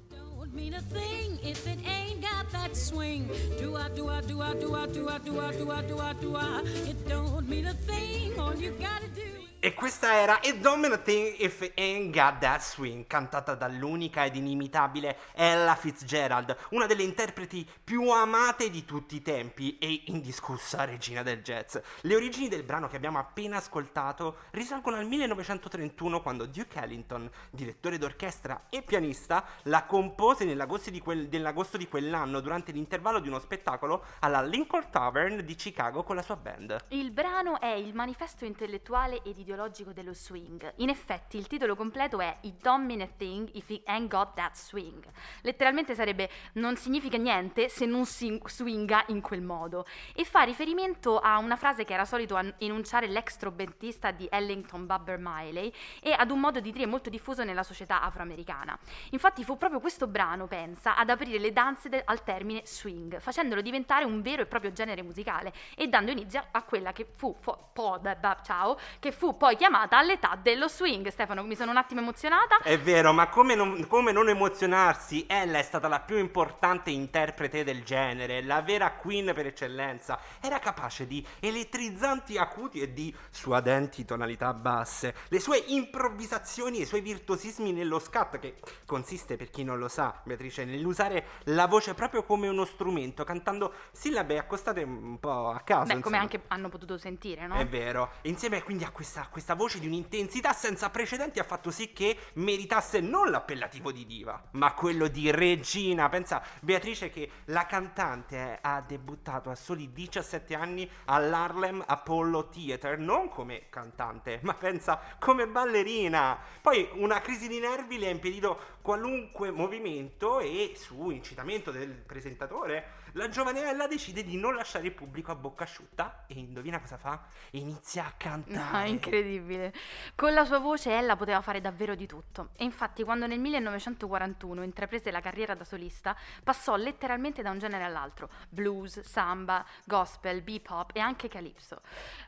Don't 0.08 0.54
mean 0.54 0.74
a 0.74 0.80
thing 0.80 1.38
if 1.42 1.66
it 1.66 1.78
ain't 1.86 2.20
got 2.20 2.50
that 2.50 2.76
swing. 2.76 3.26
Do 3.58 3.76
I, 3.76 3.88
do 3.88 4.08
I, 4.08 4.20
do 4.20 4.42
I, 4.42 4.54
do 4.54 4.74
I, 4.74 4.86
do 4.86 5.08
I, 5.08 5.18
do 5.18 5.40
I, 5.40 5.52
do 5.52 5.70
I, 5.70 5.82
do 5.82 5.98
I, 5.98 6.12
do 6.12 6.36
I? 6.36 6.62
It 6.88 7.08
don't 7.08 7.48
mean 7.48 7.66
a 7.66 7.74
thing. 7.74 8.38
All 8.38 8.54
you 8.54 8.72
gotta 8.72 9.08
do. 9.08 9.51
E 9.64 9.74
questa 9.74 10.14
era 10.14 10.40
a 10.40 10.98
Thing 10.98 11.36
If 11.38 11.70
Ain't 11.76 12.12
Got 12.12 12.38
That 12.40 12.62
Swing, 12.62 13.06
cantata 13.06 13.54
dall'unica 13.54 14.24
ed 14.24 14.34
inimitabile 14.34 15.16
Ella 15.34 15.76
Fitzgerald, 15.76 16.56
una 16.70 16.86
delle 16.86 17.04
interpreti 17.04 17.64
più 17.84 18.10
amate 18.10 18.70
di 18.70 18.84
tutti 18.84 19.14
i 19.14 19.22
tempi 19.22 19.78
e 19.78 20.02
indiscussa 20.06 20.84
regina 20.84 21.22
del 21.22 21.42
jazz. 21.42 21.76
Le 22.00 22.16
origini 22.16 22.48
del 22.48 22.64
brano 22.64 22.88
che 22.88 22.96
abbiamo 22.96 23.20
appena 23.20 23.58
ascoltato 23.58 24.38
risalgono 24.50 24.96
al 24.96 25.06
1931 25.06 26.22
quando 26.22 26.46
Duke 26.46 26.80
Ellington, 26.80 27.30
direttore 27.48 27.98
d'orchestra 27.98 28.64
e 28.68 28.82
pianista, 28.82 29.44
la 29.66 29.84
compose 29.84 30.44
nell'agosto 30.44 30.90
di, 30.90 30.98
quel- 30.98 31.28
nell'agosto 31.30 31.76
di 31.76 31.86
quell'anno 31.86 32.40
durante 32.40 32.72
l'intervallo 32.72 33.20
di 33.20 33.28
uno 33.28 33.38
spettacolo 33.38 34.06
alla 34.18 34.42
Lincoln 34.42 34.90
Tavern 34.90 35.44
di 35.44 35.54
Chicago 35.54 36.02
con 36.02 36.16
la 36.16 36.22
sua 36.22 36.34
band. 36.34 36.86
Il 36.88 37.12
brano 37.12 37.60
è 37.60 37.70
il 37.70 37.94
manifesto 37.94 38.44
intellettuale 38.44 39.22
ed 39.22 39.38
ideologico 39.38 39.50
dello 39.56 40.14
swing. 40.14 40.72
In 40.76 40.88
effetti, 40.88 41.36
il 41.36 41.46
titolo 41.46 41.76
completo 41.76 42.20
è 42.20 42.38
Mean 42.62 43.02
a 43.02 43.06
Thing 43.06 43.50
If 43.52 43.68
It 43.68 43.86
Ain't 43.86 44.08
Got 44.08 44.34
That 44.34 44.54
Swing. 44.56 45.04
Letteralmente 45.42 45.94
sarebbe 45.94 46.30
non 46.54 46.76
significa 46.76 47.18
niente 47.18 47.68
se 47.68 47.84
non 47.84 48.06
si 48.06 48.40
swinga 48.46 49.04
in 49.08 49.20
quel 49.20 49.42
modo. 49.42 49.84
E 50.14 50.24
fa 50.24 50.42
riferimento 50.42 51.18
a 51.18 51.36
una 51.36 51.56
frase 51.56 51.84
che 51.84 51.92
era 51.92 52.06
solito 52.06 52.34
an- 52.34 52.54
enunciare 52.58 53.08
l'ex 53.08 53.36
trombettista 53.36 54.10
di 54.10 54.26
Ellington 54.30 54.86
Bubber 54.86 55.18
Miley 55.20 55.72
e 56.00 56.12
ad 56.12 56.30
un 56.30 56.40
modo 56.40 56.60
di 56.60 56.72
dire 56.72 56.86
molto 56.86 57.10
diffuso 57.10 57.44
nella 57.44 57.62
società 57.62 58.00
afroamericana. 58.00 58.78
Infatti 59.10 59.44
fu 59.44 59.58
proprio 59.58 59.80
questo 59.80 60.06
brano, 60.06 60.46
pensa, 60.46 60.96
ad 60.96 61.10
aprire 61.10 61.38
le 61.38 61.52
danze 61.52 61.90
de- 61.90 62.02
al 62.04 62.24
termine 62.24 62.62
swing, 62.64 63.20
facendolo 63.20 63.60
diventare 63.60 64.04
un 64.06 64.22
vero 64.22 64.42
e 64.42 64.46
proprio 64.46 64.72
genere 64.72 65.02
musicale 65.02 65.52
e 65.76 65.88
dando 65.88 66.10
inizio 66.10 66.42
a 66.50 66.62
quella 66.62 66.92
che 66.92 67.06
fu, 67.14 67.36
fo- 67.38 67.68
po- 67.72 68.00
ciao, 68.42 68.78
che 68.98 69.12
fu 69.12 69.36
poi 69.42 69.56
chiamata 69.56 69.98
all'età 69.98 70.38
dello 70.40 70.68
swing. 70.68 71.08
Stefano, 71.08 71.42
mi 71.42 71.56
sono 71.56 71.72
un 71.72 71.76
attimo 71.76 72.00
emozionata. 72.00 72.58
È 72.58 72.78
vero, 72.78 73.12
ma 73.12 73.26
come 73.26 73.56
non, 73.56 73.88
come 73.88 74.12
non 74.12 74.28
emozionarsi? 74.28 75.26
Ella 75.28 75.58
è 75.58 75.62
stata 75.62 75.88
la 75.88 75.98
più 75.98 76.16
importante 76.16 76.90
interprete 76.90 77.64
del 77.64 77.82
genere, 77.82 78.44
la 78.44 78.62
vera 78.62 78.92
queen 78.92 79.32
per 79.34 79.46
eccellenza. 79.46 80.20
Era 80.40 80.60
capace 80.60 81.08
di 81.08 81.26
elettrizzanti 81.40 82.38
acuti 82.38 82.82
e 82.82 82.92
di 82.92 83.12
suadenti 83.30 84.04
tonalità 84.04 84.54
basse. 84.54 85.12
Le 85.26 85.40
sue 85.40 85.64
improvvisazioni 85.66 86.78
e 86.78 86.82
i 86.82 86.86
suoi 86.86 87.00
virtuosismi 87.00 87.72
nello 87.72 87.98
scat, 87.98 88.38
che 88.38 88.60
consiste, 88.86 89.36
per 89.36 89.50
chi 89.50 89.64
non 89.64 89.76
lo 89.76 89.88
sa, 89.88 90.20
Beatrice, 90.22 90.64
nell'usare 90.64 91.40
la 91.46 91.66
voce 91.66 91.94
proprio 91.94 92.22
come 92.22 92.46
uno 92.46 92.64
strumento, 92.64 93.24
cantando 93.24 93.74
sillabe 93.90 94.38
accostate 94.38 94.84
un 94.84 95.18
po' 95.18 95.48
a 95.48 95.58
caso. 95.62 95.86
Beh, 95.86 96.00
come 96.00 96.18
insomma. 96.18 96.20
anche 96.20 96.42
hanno 96.46 96.68
potuto 96.68 96.96
sentire, 96.96 97.48
no? 97.48 97.56
È 97.56 97.66
vero, 97.66 98.12
insieme 98.22 98.62
quindi 98.62 98.84
a 98.84 98.90
questa, 98.90 99.30
questa 99.32 99.54
voce 99.54 99.80
di 99.80 99.86
un'intensità 99.86 100.52
senza 100.52 100.90
precedenti 100.90 101.40
ha 101.40 101.44
fatto 101.44 101.70
sì 101.70 101.92
che 101.92 102.16
meritasse 102.34 103.00
non 103.00 103.30
l'appellativo 103.30 103.90
di 103.90 104.04
diva, 104.04 104.40
ma 104.52 104.74
quello 104.74 105.08
di 105.08 105.30
regina. 105.30 106.08
Pensa, 106.10 106.42
Beatrice, 106.60 107.10
che 107.10 107.28
la 107.46 107.64
cantante 107.64 108.58
ha 108.60 108.82
debuttato 108.86 109.48
a 109.48 109.54
soli 109.54 109.90
17 109.90 110.54
anni 110.54 110.88
all'Harlem 111.06 111.82
Apollo 111.84 112.50
Theater, 112.50 112.98
non 112.98 113.30
come 113.30 113.70
cantante, 113.70 114.38
ma 114.42 114.52
pensa 114.54 115.00
come 115.18 115.48
ballerina. 115.48 116.38
Poi 116.60 116.90
una 116.92 117.22
crisi 117.22 117.48
di 117.48 117.58
nervi 117.58 117.98
le 117.98 118.08
ha 118.08 118.10
impedito 118.10 118.60
qualunque 118.82 119.50
movimento 119.50 120.40
e 120.40 120.74
su 120.76 121.08
incitamento 121.08 121.70
del 121.70 121.88
presentatore 121.88 123.00
la 123.12 123.28
giovane 123.28 123.68
Ella 123.68 123.86
decide 123.86 124.24
di 124.24 124.36
non 124.36 124.54
lasciare 124.54 124.86
il 124.86 124.92
pubblico 124.92 125.32
a 125.32 125.34
bocca 125.34 125.64
asciutta 125.64 126.24
e 126.26 126.34
indovina 126.38 126.80
cosa 126.80 126.96
fa? 126.96 127.22
Inizia 127.52 128.06
a 128.06 128.12
cantare. 128.16 128.84
No, 128.84 128.86
incredibile. 128.86 129.72
Con 130.14 130.32
la 130.32 130.44
sua 130.44 130.58
voce 130.58 130.96
ella 130.96 131.16
poteva 131.16 131.40
fare 131.40 131.60
davvero 131.60 131.94
di 131.94 132.06
tutto. 132.06 132.50
E 132.56 132.64
infatti 132.64 133.04
quando 133.04 133.26
nel 133.26 133.38
1941 133.38 134.62
intraprese 134.62 135.10
la 135.10 135.20
carriera 135.20 135.54
da 135.54 135.64
solista, 135.64 136.16
passò 136.42 136.76
letteralmente 136.76 137.42
da 137.42 137.50
un 137.50 137.58
genere 137.58 137.84
all'altro. 137.84 138.30
Blues, 138.48 139.00
samba, 139.00 139.64
gospel, 139.84 140.42
bebop 140.42 140.90
e 140.94 141.00
anche 141.00 141.28
calypso. 141.28 141.80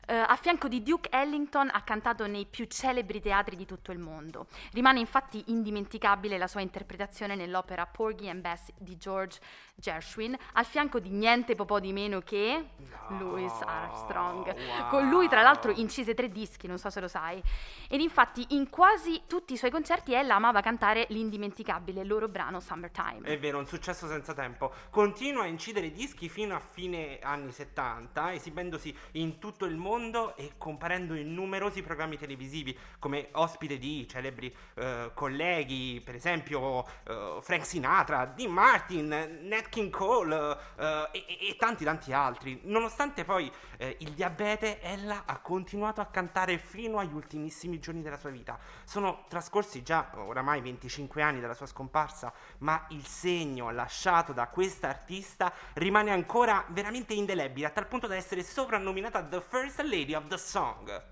Eh, 0.05 0.13
a 0.13 0.35
fianco 0.35 0.67
di 0.67 0.83
Duke 0.83 1.09
Ellington 1.11 1.69
ha 1.71 1.81
cantato 1.81 2.27
nei 2.27 2.45
più 2.45 2.65
celebri 2.65 3.21
teatri 3.21 3.55
di 3.55 3.65
tutto 3.65 3.91
il 3.91 3.99
mondo. 3.99 4.47
Rimane 4.73 4.99
infatti 4.99 5.43
indimenticabile 5.47 6.37
la 6.37 6.47
sua 6.47 6.61
interpretazione 6.61 7.35
nell'opera 7.35 7.85
Porgy 7.85 8.29
and 8.29 8.41
Bess 8.41 8.71
di 8.77 8.97
George 8.97 9.39
Gershwin, 9.75 10.37
al 10.53 10.65
fianco 10.75 10.99
di 10.99 11.07
niente 11.07 11.55
po' 11.55 11.79
di 11.79 11.93
meno 11.93 12.19
che 12.19 12.65
No, 13.07 13.19
Louis 13.19 13.53
Armstrong. 13.61 14.45
wow. 14.45 14.89
Con 14.89 15.09
lui, 15.09 15.27
tra 15.27 15.41
l'altro, 15.41 15.71
incise 15.71 16.13
tre 16.13 16.29
dischi, 16.29 16.67
non 16.67 16.77
so 16.77 16.89
se 16.89 16.99
lo 16.99 17.07
sai. 17.07 17.41
Ed 17.87 18.01
infatti, 18.01 18.45
in 18.49 18.69
quasi 18.69 19.23
tutti 19.27 19.53
i 19.53 19.57
suoi 19.57 19.69
concerti, 19.69 20.13
ella 20.13 20.35
amava 20.35 20.61
cantare 20.61 21.05
l'indimenticabile 21.09 22.03
loro 22.03 22.27
brano 22.27 22.59
Summertime. 22.59 23.27
È 23.27 23.37
vero, 23.37 23.59
un 23.59 23.67
successo 23.67 24.07
senza 24.07 24.33
tempo. 24.33 24.73
Continua 24.89 25.43
a 25.43 25.47
incidere 25.47 25.91
dischi 25.91 26.29
fino 26.29 26.55
a 26.55 26.59
fine 26.59 27.19
anni 27.21 27.51
70, 27.51 28.33
esibendosi 28.33 28.95
in 29.13 29.37
tutto 29.37 29.65
il 29.65 29.75
mondo 29.75 30.35
e 30.35 30.53
comparendo 30.57 31.13
in 31.13 31.33
numerosi 31.33 31.81
programmi 31.83 32.17
televisivi 32.17 32.77
come 32.97 33.29
ospite 33.33 33.77
di 33.77 34.07
celebri 34.07 34.53
eh, 34.75 35.11
colleghi, 35.13 36.01
per 36.03 36.15
esempio 36.15 36.85
eh, 37.03 37.37
Frank 37.41 37.65
Sinatra, 37.65 38.25
Dean 38.25 38.51
Martin, 38.51 39.39
Nat 39.43 39.69
King 39.69 39.91
Cole 39.91 40.57
eh, 40.77 41.09
e, 41.11 41.49
e- 41.49 41.55
tanti 41.57 41.83
tanti 41.83 42.13
altri. 42.13 42.59
Nonostante 42.63 43.23
poi 43.23 43.51
eh, 43.77 43.97
il 43.99 44.11
diabete, 44.11 44.81
ella 44.81 45.23
ha 45.25 45.37
continuato 45.39 46.01
a 46.01 46.05
cantare 46.05 46.57
fino 46.57 46.97
agli 46.99 47.13
ultimissimi 47.13 47.79
giorni 47.79 48.01
della 48.01 48.17
sua 48.17 48.29
vita. 48.29 48.57
Sono 48.83 49.25
trascorsi 49.27 49.83
già 49.83 50.09
oramai 50.15 50.61
25 50.61 51.21
anni 51.21 51.39
dalla 51.39 51.53
sua 51.53 51.65
scomparsa, 51.65 52.33
ma 52.59 52.85
il 52.89 53.05
segno 53.05 53.71
lasciato 53.71 54.33
da 54.33 54.47
questa 54.47 54.89
artista 54.89 55.53
rimane 55.73 56.11
ancora 56.11 56.65
veramente 56.69 57.13
indelebile, 57.13 57.67
a 57.67 57.71
tal 57.71 57.87
punto 57.87 58.07
da 58.07 58.15
essere 58.15 58.43
soprannominata 58.43 59.23
The 59.23 59.41
First 59.41 59.81
Lady 59.81 60.13
of 60.13 60.27
the 60.27 60.37
Song. 60.37 61.03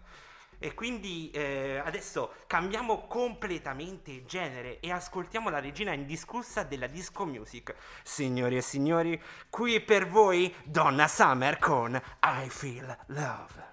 E 0.63 0.73
quindi 0.73 1.29
eh, 1.31 1.81
adesso 1.83 2.35
cambiamo 2.47 3.05
completamente 3.05 4.23
genere 4.23 4.79
e 4.79 4.93
ascoltiamo 4.93 5.49
la 5.49 5.59
regina 5.59 5.91
indiscussa 5.91 6.63
della 6.63 6.87
disco 6.87 7.25
music. 7.25 7.75
Signori 8.01 8.55
e 8.55 8.61
signori, 8.61 9.21
qui 9.49 9.81
per 9.81 10.07
voi 10.07 10.55
Donna 10.63 11.09
Summer 11.09 11.59
con 11.59 12.01
I 12.21 12.49
Feel 12.49 12.97
Love. 13.07 13.72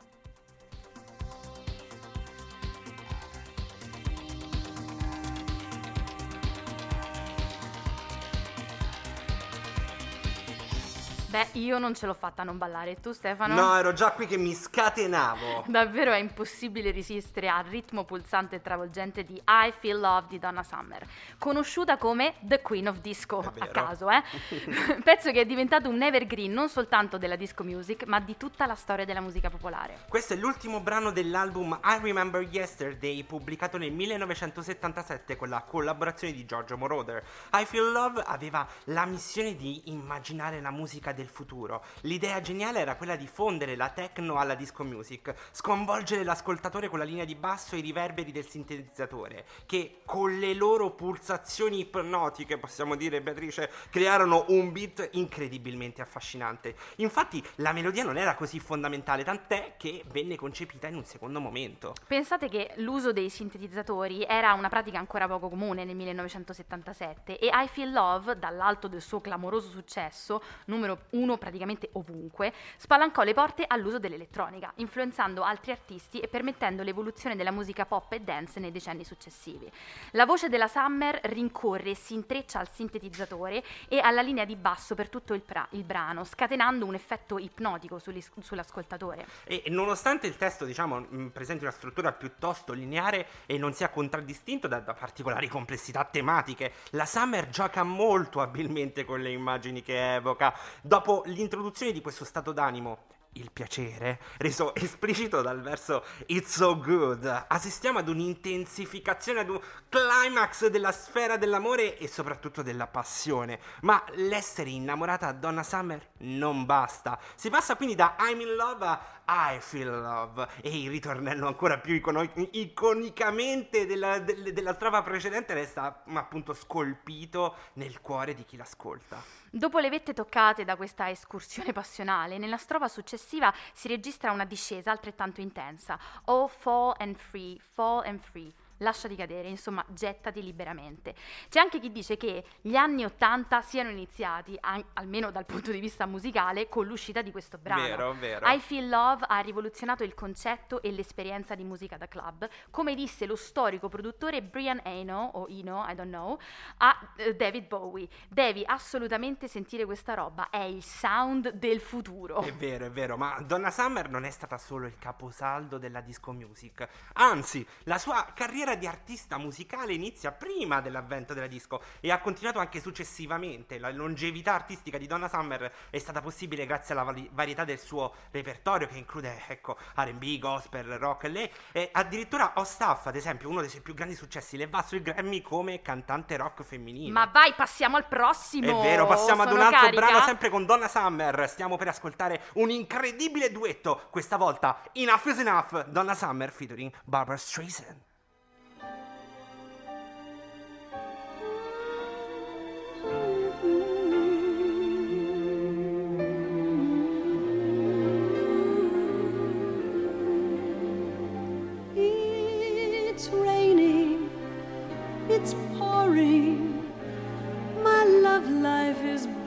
Beh, 11.30 11.50
io 11.52 11.78
non 11.78 11.94
ce 11.94 12.06
l'ho 12.06 12.14
fatta 12.14 12.42
a 12.42 12.44
non 12.44 12.58
ballare. 12.58 12.98
Tu, 13.00 13.12
Stefano? 13.12 13.54
No, 13.54 13.76
ero 13.76 13.92
già 13.92 14.10
qui 14.10 14.26
che 14.26 14.36
mi 14.36 14.52
scatenavo. 14.52 15.66
Davvero 15.70 16.10
è 16.10 16.16
impossibile 16.16 16.90
resistere 16.90 17.48
al 17.48 17.62
ritmo 17.62 18.02
pulsante 18.02 18.56
e 18.56 18.60
travolgente 18.60 19.24
di 19.24 19.40
I 19.46 19.72
Feel 19.78 20.00
Love 20.00 20.26
di 20.28 20.40
Donna 20.40 20.64
Summer, 20.64 21.06
conosciuta 21.38 21.98
come 21.98 22.34
The 22.40 22.60
Queen 22.62 22.88
of 22.88 22.98
Disco, 22.98 23.38
a 23.38 23.66
caso, 23.68 24.10
eh? 24.10 24.24
Pezzo 25.04 25.30
che 25.30 25.42
è 25.42 25.46
diventato 25.46 25.88
un 25.88 26.02
evergreen 26.02 26.52
non 26.52 26.68
soltanto 26.68 27.16
della 27.16 27.36
disco 27.36 27.62
music, 27.62 28.06
ma 28.06 28.18
di 28.18 28.36
tutta 28.36 28.66
la 28.66 28.74
storia 28.74 29.04
della 29.04 29.20
musica 29.20 29.50
popolare. 29.50 29.98
Questo 30.08 30.32
è 30.32 30.36
l'ultimo 30.36 30.80
brano 30.80 31.12
dell'album 31.12 31.78
I 31.84 32.00
Remember 32.02 32.42
Yesterday, 32.42 33.22
pubblicato 33.22 33.78
nel 33.78 33.92
1977 33.92 35.36
con 35.36 35.48
la 35.48 35.60
collaborazione 35.62 36.32
di 36.32 36.44
Giorgio 36.44 36.76
Moroder. 36.76 37.22
I 37.52 37.64
Feel 37.66 37.92
Love 37.92 38.20
aveva 38.26 38.66
la 38.86 39.04
missione 39.04 39.54
di 39.54 39.82
immaginare 39.84 40.60
la 40.60 40.72
musica 40.72 41.12
del 41.19 41.19
futuro. 41.28 41.84
L'idea 42.02 42.40
geniale 42.40 42.80
era 42.80 42.96
quella 42.96 43.16
di 43.16 43.26
fondere 43.26 43.76
la 43.76 43.90
techno 43.90 44.36
alla 44.36 44.54
disco 44.54 44.84
music, 44.84 45.34
sconvolgere 45.52 46.24
l'ascoltatore 46.24 46.88
con 46.88 46.98
la 46.98 47.04
linea 47.04 47.24
di 47.24 47.34
basso 47.34 47.74
e 47.74 47.78
i 47.78 47.82
riverberi 47.82 48.32
del 48.32 48.46
sintetizzatore, 48.46 49.44
che 49.66 50.00
con 50.04 50.38
le 50.38 50.54
loro 50.54 50.90
pulsazioni 50.90 51.80
ipnotiche, 51.80 52.58
possiamo 52.58 52.94
dire 52.94 53.20
Beatrice, 53.20 53.70
crearono 53.90 54.46
un 54.48 54.72
beat 54.72 55.08
incredibilmente 55.12 56.02
affascinante. 56.02 56.74
Infatti 56.96 57.42
la 57.56 57.72
melodia 57.72 58.04
non 58.04 58.16
era 58.16 58.34
così 58.34 58.58
fondamentale, 58.60 59.24
tant'è 59.24 59.74
che 59.76 60.04
venne 60.10 60.36
concepita 60.36 60.86
in 60.86 60.96
un 60.96 61.04
secondo 61.04 61.40
momento. 61.40 61.94
Pensate 62.06 62.48
che 62.48 62.72
l'uso 62.76 63.12
dei 63.12 63.30
sintetizzatori 63.30 64.24
era 64.24 64.52
una 64.52 64.68
pratica 64.68 64.98
ancora 64.98 65.26
poco 65.26 65.48
comune 65.48 65.84
nel 65.84 65.96
1977 65.96 67.38
e 67.38 67.50
I 67.52 67.68
Feel 67.68 67.92
Love, 67.92 68.38
dall'alto 68.38 68.88
del 68.88 69.00
suo 69.00 69.20
clamoroso 69.20 69.68
successo, 69.68 70.42
numero 70.66 71.06
uno 71.10 71.38
praticamente 71.38 71.90
ovunque, 71.92 72.52
spalancò 72.76 73.22
le 73.22 73.34
porte 73.34 73.64
all'uso 73.66 73.98
dell'elettronica, 73.98 74.72
influenzando 74.76 75.42
altri 75.42 75.72
artisti 75.72 76.20
e 76.20 76.28
permettendo 76.28 76.82
l'evoluzione 76.82 77.36
della 77.36 77.50
musica 77.50 77.86
pop 77.86 78.12
e 78.12 78.20
dance 78.20 78.60
nei 78.60 78.70
decenni 78.70 79.04
successivi. 79.04 79.70
La 80.12 80.26
voce 80.26 80.48
della 80.48 80.68
Summer 80.68 81.18
rincorre 81.24 81.90
e 81.90 81.94
si 81.94 82.14
intreccia 82.14 82.58
al 82.58 82.68
sintetizzatore 82.68 83.62
e 83.88 83.98
alla 83.98 84.22
linea 84.22 84.44
di 84.44 84.56
basso 84.56 84.94
per 84.94 85.08
tutto 85.08 85.34
il, 85.34 85.42
pra- 85.42 85.66
il 85.70 85.84
brano, 85.84 86.24
scatenando 86.24 86.86
un 86.86 86.94
effetto 86.94 87.38
ipnotico 87.38 87.98
sull'ascoltatore. 87.98 89.26
E 89.44 89.64
nonostante 89.68 90.26
il 90.26 90.36
testo, 90.36 90.64
diciamo, 90.64 91.30
presenti 91.32 91.64
una 91.64 91.72
struttura 91.72 92.12
piuttosto 92.12 92.72
lineare 92.72 93.26
e 93.46 93.58
non 93.58 93.72
sia 93.72 93.88
contraddistinto 93.88 94.68
da, 94.68 94.80
da 94.80 94.94
particolari 94.94 95.48
complessità 95.48 96.04
tematiche, 96.04 96.72
la 96.90 97.06
Summer 97.06 97.48
gioca 97.48 97.82
molto 97.82 98.40
abilmente 98.40 99.04
con 99.04 99.20
le 99.20 99.30
immagini 99.30 99.82
che 99.82 100.14
evoca. 100.14 100.54
Dopo 100.82 100.99
l'introduzione 101.26 101.92
di 101.92 102.00
questo 102.00 102.24
stato 102.24 102.52
d'animo, 102.52 103.06
il 103.34 103.50
piacere, 103.52 104.20
reso 104.38 104.74
esplicito 104.76 105.42
dal 105.42 105.60
verso 105.60 106.04
It's 106.26 106.56
so 106.56 106.76
good, 106.78 107.44
assistiamo 107.48 107.98
ad 107.98 108.08
un'intensificazione, 108.08 109.40
ad 109.40 109.50
un 109.50 109.60
climax 109.88 110.66
della 110.66 110.92
sfera 110.92 111.36
dell'amore 111.36 111.96
e 111.98 112.08
soprattutto 112.08 112.62
della 112.62 112.86
passione. 112.86 113.60
Ma 113.82 114.02
l'essere 114.14 114.70
innamorata 114.70 115.28
a 115.28 115.32
Donna 115.32 115.62
Summer 115.62 116.08
non 116.18 116.64
basta. 116.64 117.18
Si 117.34 117.50
passa 117.50 117.76
quindi 117.76 117.94
da 117.94 118.16
I'm 118.18 118.40
in 118.40 118.54
love 118.54 118.98
I 119.32 119.60
feel 119.60 119.88
love 119.88 120.48
e 120.60 120.76
il 120.82 120.90
ritornello 120.90 121.46
ancora 121.46 121.78
più 121.78 121.94
icono- 121.94 122.28
iconicamente 122.50 123.86
della, 123.86 124.18
del- 124.18 124.52
della 124.52 124.74
strofa 124.74 125.02
precedente 125.02 125.54
resta 125.54 126.02
mm, 126.08 126.16
appunto 126.16 126.52
scolpito 126.52 127.54
nel 127.74 128.00
cuore 128.00 128.34
di 128.34 128.44
chi 128.44 128.56
l'ascolta. 128.56 129.22
Dopo 129.48 129.78
le 129.78 129.88
vette 129.88 130.14
toccate 130.14 130.64
da 130.64 130.74
questa 130.74 131.08
escursione 131.10 131.72
passionale, 131.72 132.38
nella 132.38 132.56
strofa 132.56 132.88
successiva 132.88 133.54
si 133.72 133.86
registra 133.86 134.32
una 134.32 134.44
discesa 134.44 134.90
altrettanto 134.90 135.40
intensa. 135.40 135.96
Oh, 136.24 136.48
fall 136.48 136.94
and 136.98 137.16
free, 137.16 137.56
fall 137.72 138.02
and 138.04 138.18
free. 138.18 138.52
Lasciati 138.80 139.14
cadere, 139.14 139.48
insomma, 139.48 139.84
gettati 139.88 140.42
liberamente. 140.42 141.14
C'è 141.50 141.60
anche 141.60 141.80
chi 141.80 141.92
dice 141.92 142.16
che 142.16 142.44
gli 142.62 142.76
anni 142.76 143.04
Ottanta 143.04 143.60
siano 143.60 143.90
iniziati, 143.90 144.56
an- 144.58 144.84
almeno 144.94 145.30
dal 145.30 145.44
punto 145.44 145.70
di 145.70 145.80
vista 145.80 146.06
musicale, 146.06 146.68
con 146.68 146.86
l'uscita 146.86 147.20
di 147.20 147.30
questo 147.30 147.58
brano. 147.58 147.82
Vero, 147.82 148.12
vero. 148.14 148.48
I 148.48 148.58
Feel 148.58 148.88
Love 148.88 149.26
ha 149.28 149.38
rivoluzionato 149.40 150.02
il 150.02 150.14
concetto 150.14 150.80
e 150.80 150.92
l'esperienza 150.92 151.54
di 151.54 151.62
musica 151.62 151.98
da 151.98 152.08
club, 152.08 152.48
come 152.70 152.94
disse 152.94 153.26
lo 153.26 153.36
storico 153.36 153.88
produttore 153.90 154.42
Brian 154.42 154.80
Eno, 154.82 155.30
o 155.34 155.46
Eno, 155.50 155.84
I 155.86 155.94
don't 155.94 156.08
know, 156.08 156.38
a 156.78 157.12
eh, 157.16 157.34
David 157.36 157.66
Bowie. 157.66 158.08
Devi 158.28 158.62
assolutamente 158.64 159.46
sentire 159.46 159.84
questa 159.84 160.14
roba, 160.14 160.48
è 160.48 160.62
il 160.62 160.82
sound 160.82 161.50
del 161.50 161.80
futuro. 161.80 162.40
È 162.40 162.54
vero, 162.54 162.86
è 162.86 162.90
vero, 162.90 163.18
ma 163.18 163.38
Donna 163.42 163.70
Summer 163.70 164.08
non 164.08 164.24
è 164.24 164.30
stata 164.30 164.56
solo 164.56 164.86
il 164.86 164.96
caposaldo 164.98 165.76
della 165.76 166.00
disco 166.00 166.32
music. 166.32 166.88
Anzi, 167.14 167.66
la 167.84 167.98
sua 167.98 168.26
carriera 168.34 168.69
di 168.74 168.86
artista 168.86 169.38
musicale 169.38 169.92
inizia 169.92 170.32
prima 170.32 170.80
dell'avvento 170.80 171.34
della 171.34 171.46
disco 171.46 171.82
e 172.00 172.10
ha 172.10 172.20
continuato 172.20 172.58
anche 172.58 172.80
successivamente. 172.80 173.78
La 173.78 173.90
longevità 173.90 174.54
artistica 174.54 174.98
di 174.98 175.06
Donna 175.06 175.28
Summer 175.28 175.72
è 175.90 175.98
stata 175.98 176.20
possibile 176.20 176.66
grazie 176.66 176.94
alla 176.94 177.04
vari- 177.04 177.28
varietà 177.32 177.64
del 177.64 177.78
suo 177.78 178.14
repertorio 178.30 178.86
che 178.86 178.98
include, 178.98 179.42
ecco, 179.48 179.76
R&B, 179.96 180.38
gospel, 180.38 180.98
rock. 180.98 181.28
Lei 181.28 181.50
e 181.72 181.88
addirittura 181.92 182.52
Ostaff, 182.56 183.06
ad 183.06 183.16
esempio, 183.16 183.48
uno 183.48 183.60
dei 183.60 183.70
suoi 183.70 183.82
più 183.82 183.94
grandi 183.94 184.14
successi, 184.14 184.56
le 184.56 184.66
va 184.66 184.82
sui 184.82 185.02
Grammy 185.02 185.42
come 185.42 185.82
cantante 185.82 186.36
rock 186.36 186.62
femminile. 186.62 187.12
Ma 187.12 187.26
vai, 187.26 187.54
passiamo 187.54 187.96
al 187.96 188.06
prossimo! 188.06 188.80
È 188.80 188.82
vero, 188.82 189.06
passiamo 189.06 189.42
ad 189.42 189.52
un 189.52 189.60
altro 189.60 189.80
carica? 189.80 190.00
brano 190.00 190.24
sempre 190.24 190.48
con 190.48 190.66
Donna 190.66 190.88
Summer. 190.88 191.48
Stiamo 191.48 191.76
per 191.76 191.88
ascoltare 191.88 192.42
un 192.54 192.70
incredibile 192.70 193.50
duetto, 193.50 194.08
questa 194.10 194.36
volta 194.36 194.82
Enough 194.92 195.26
is 195.26 195.38
Enough, 195.38 195.86
Donna 195.86 196.14
Summer 196.14 196.50
featuring 196.50 196.92
Barbara 197.04 197.36
Streisand. 197.36 198.08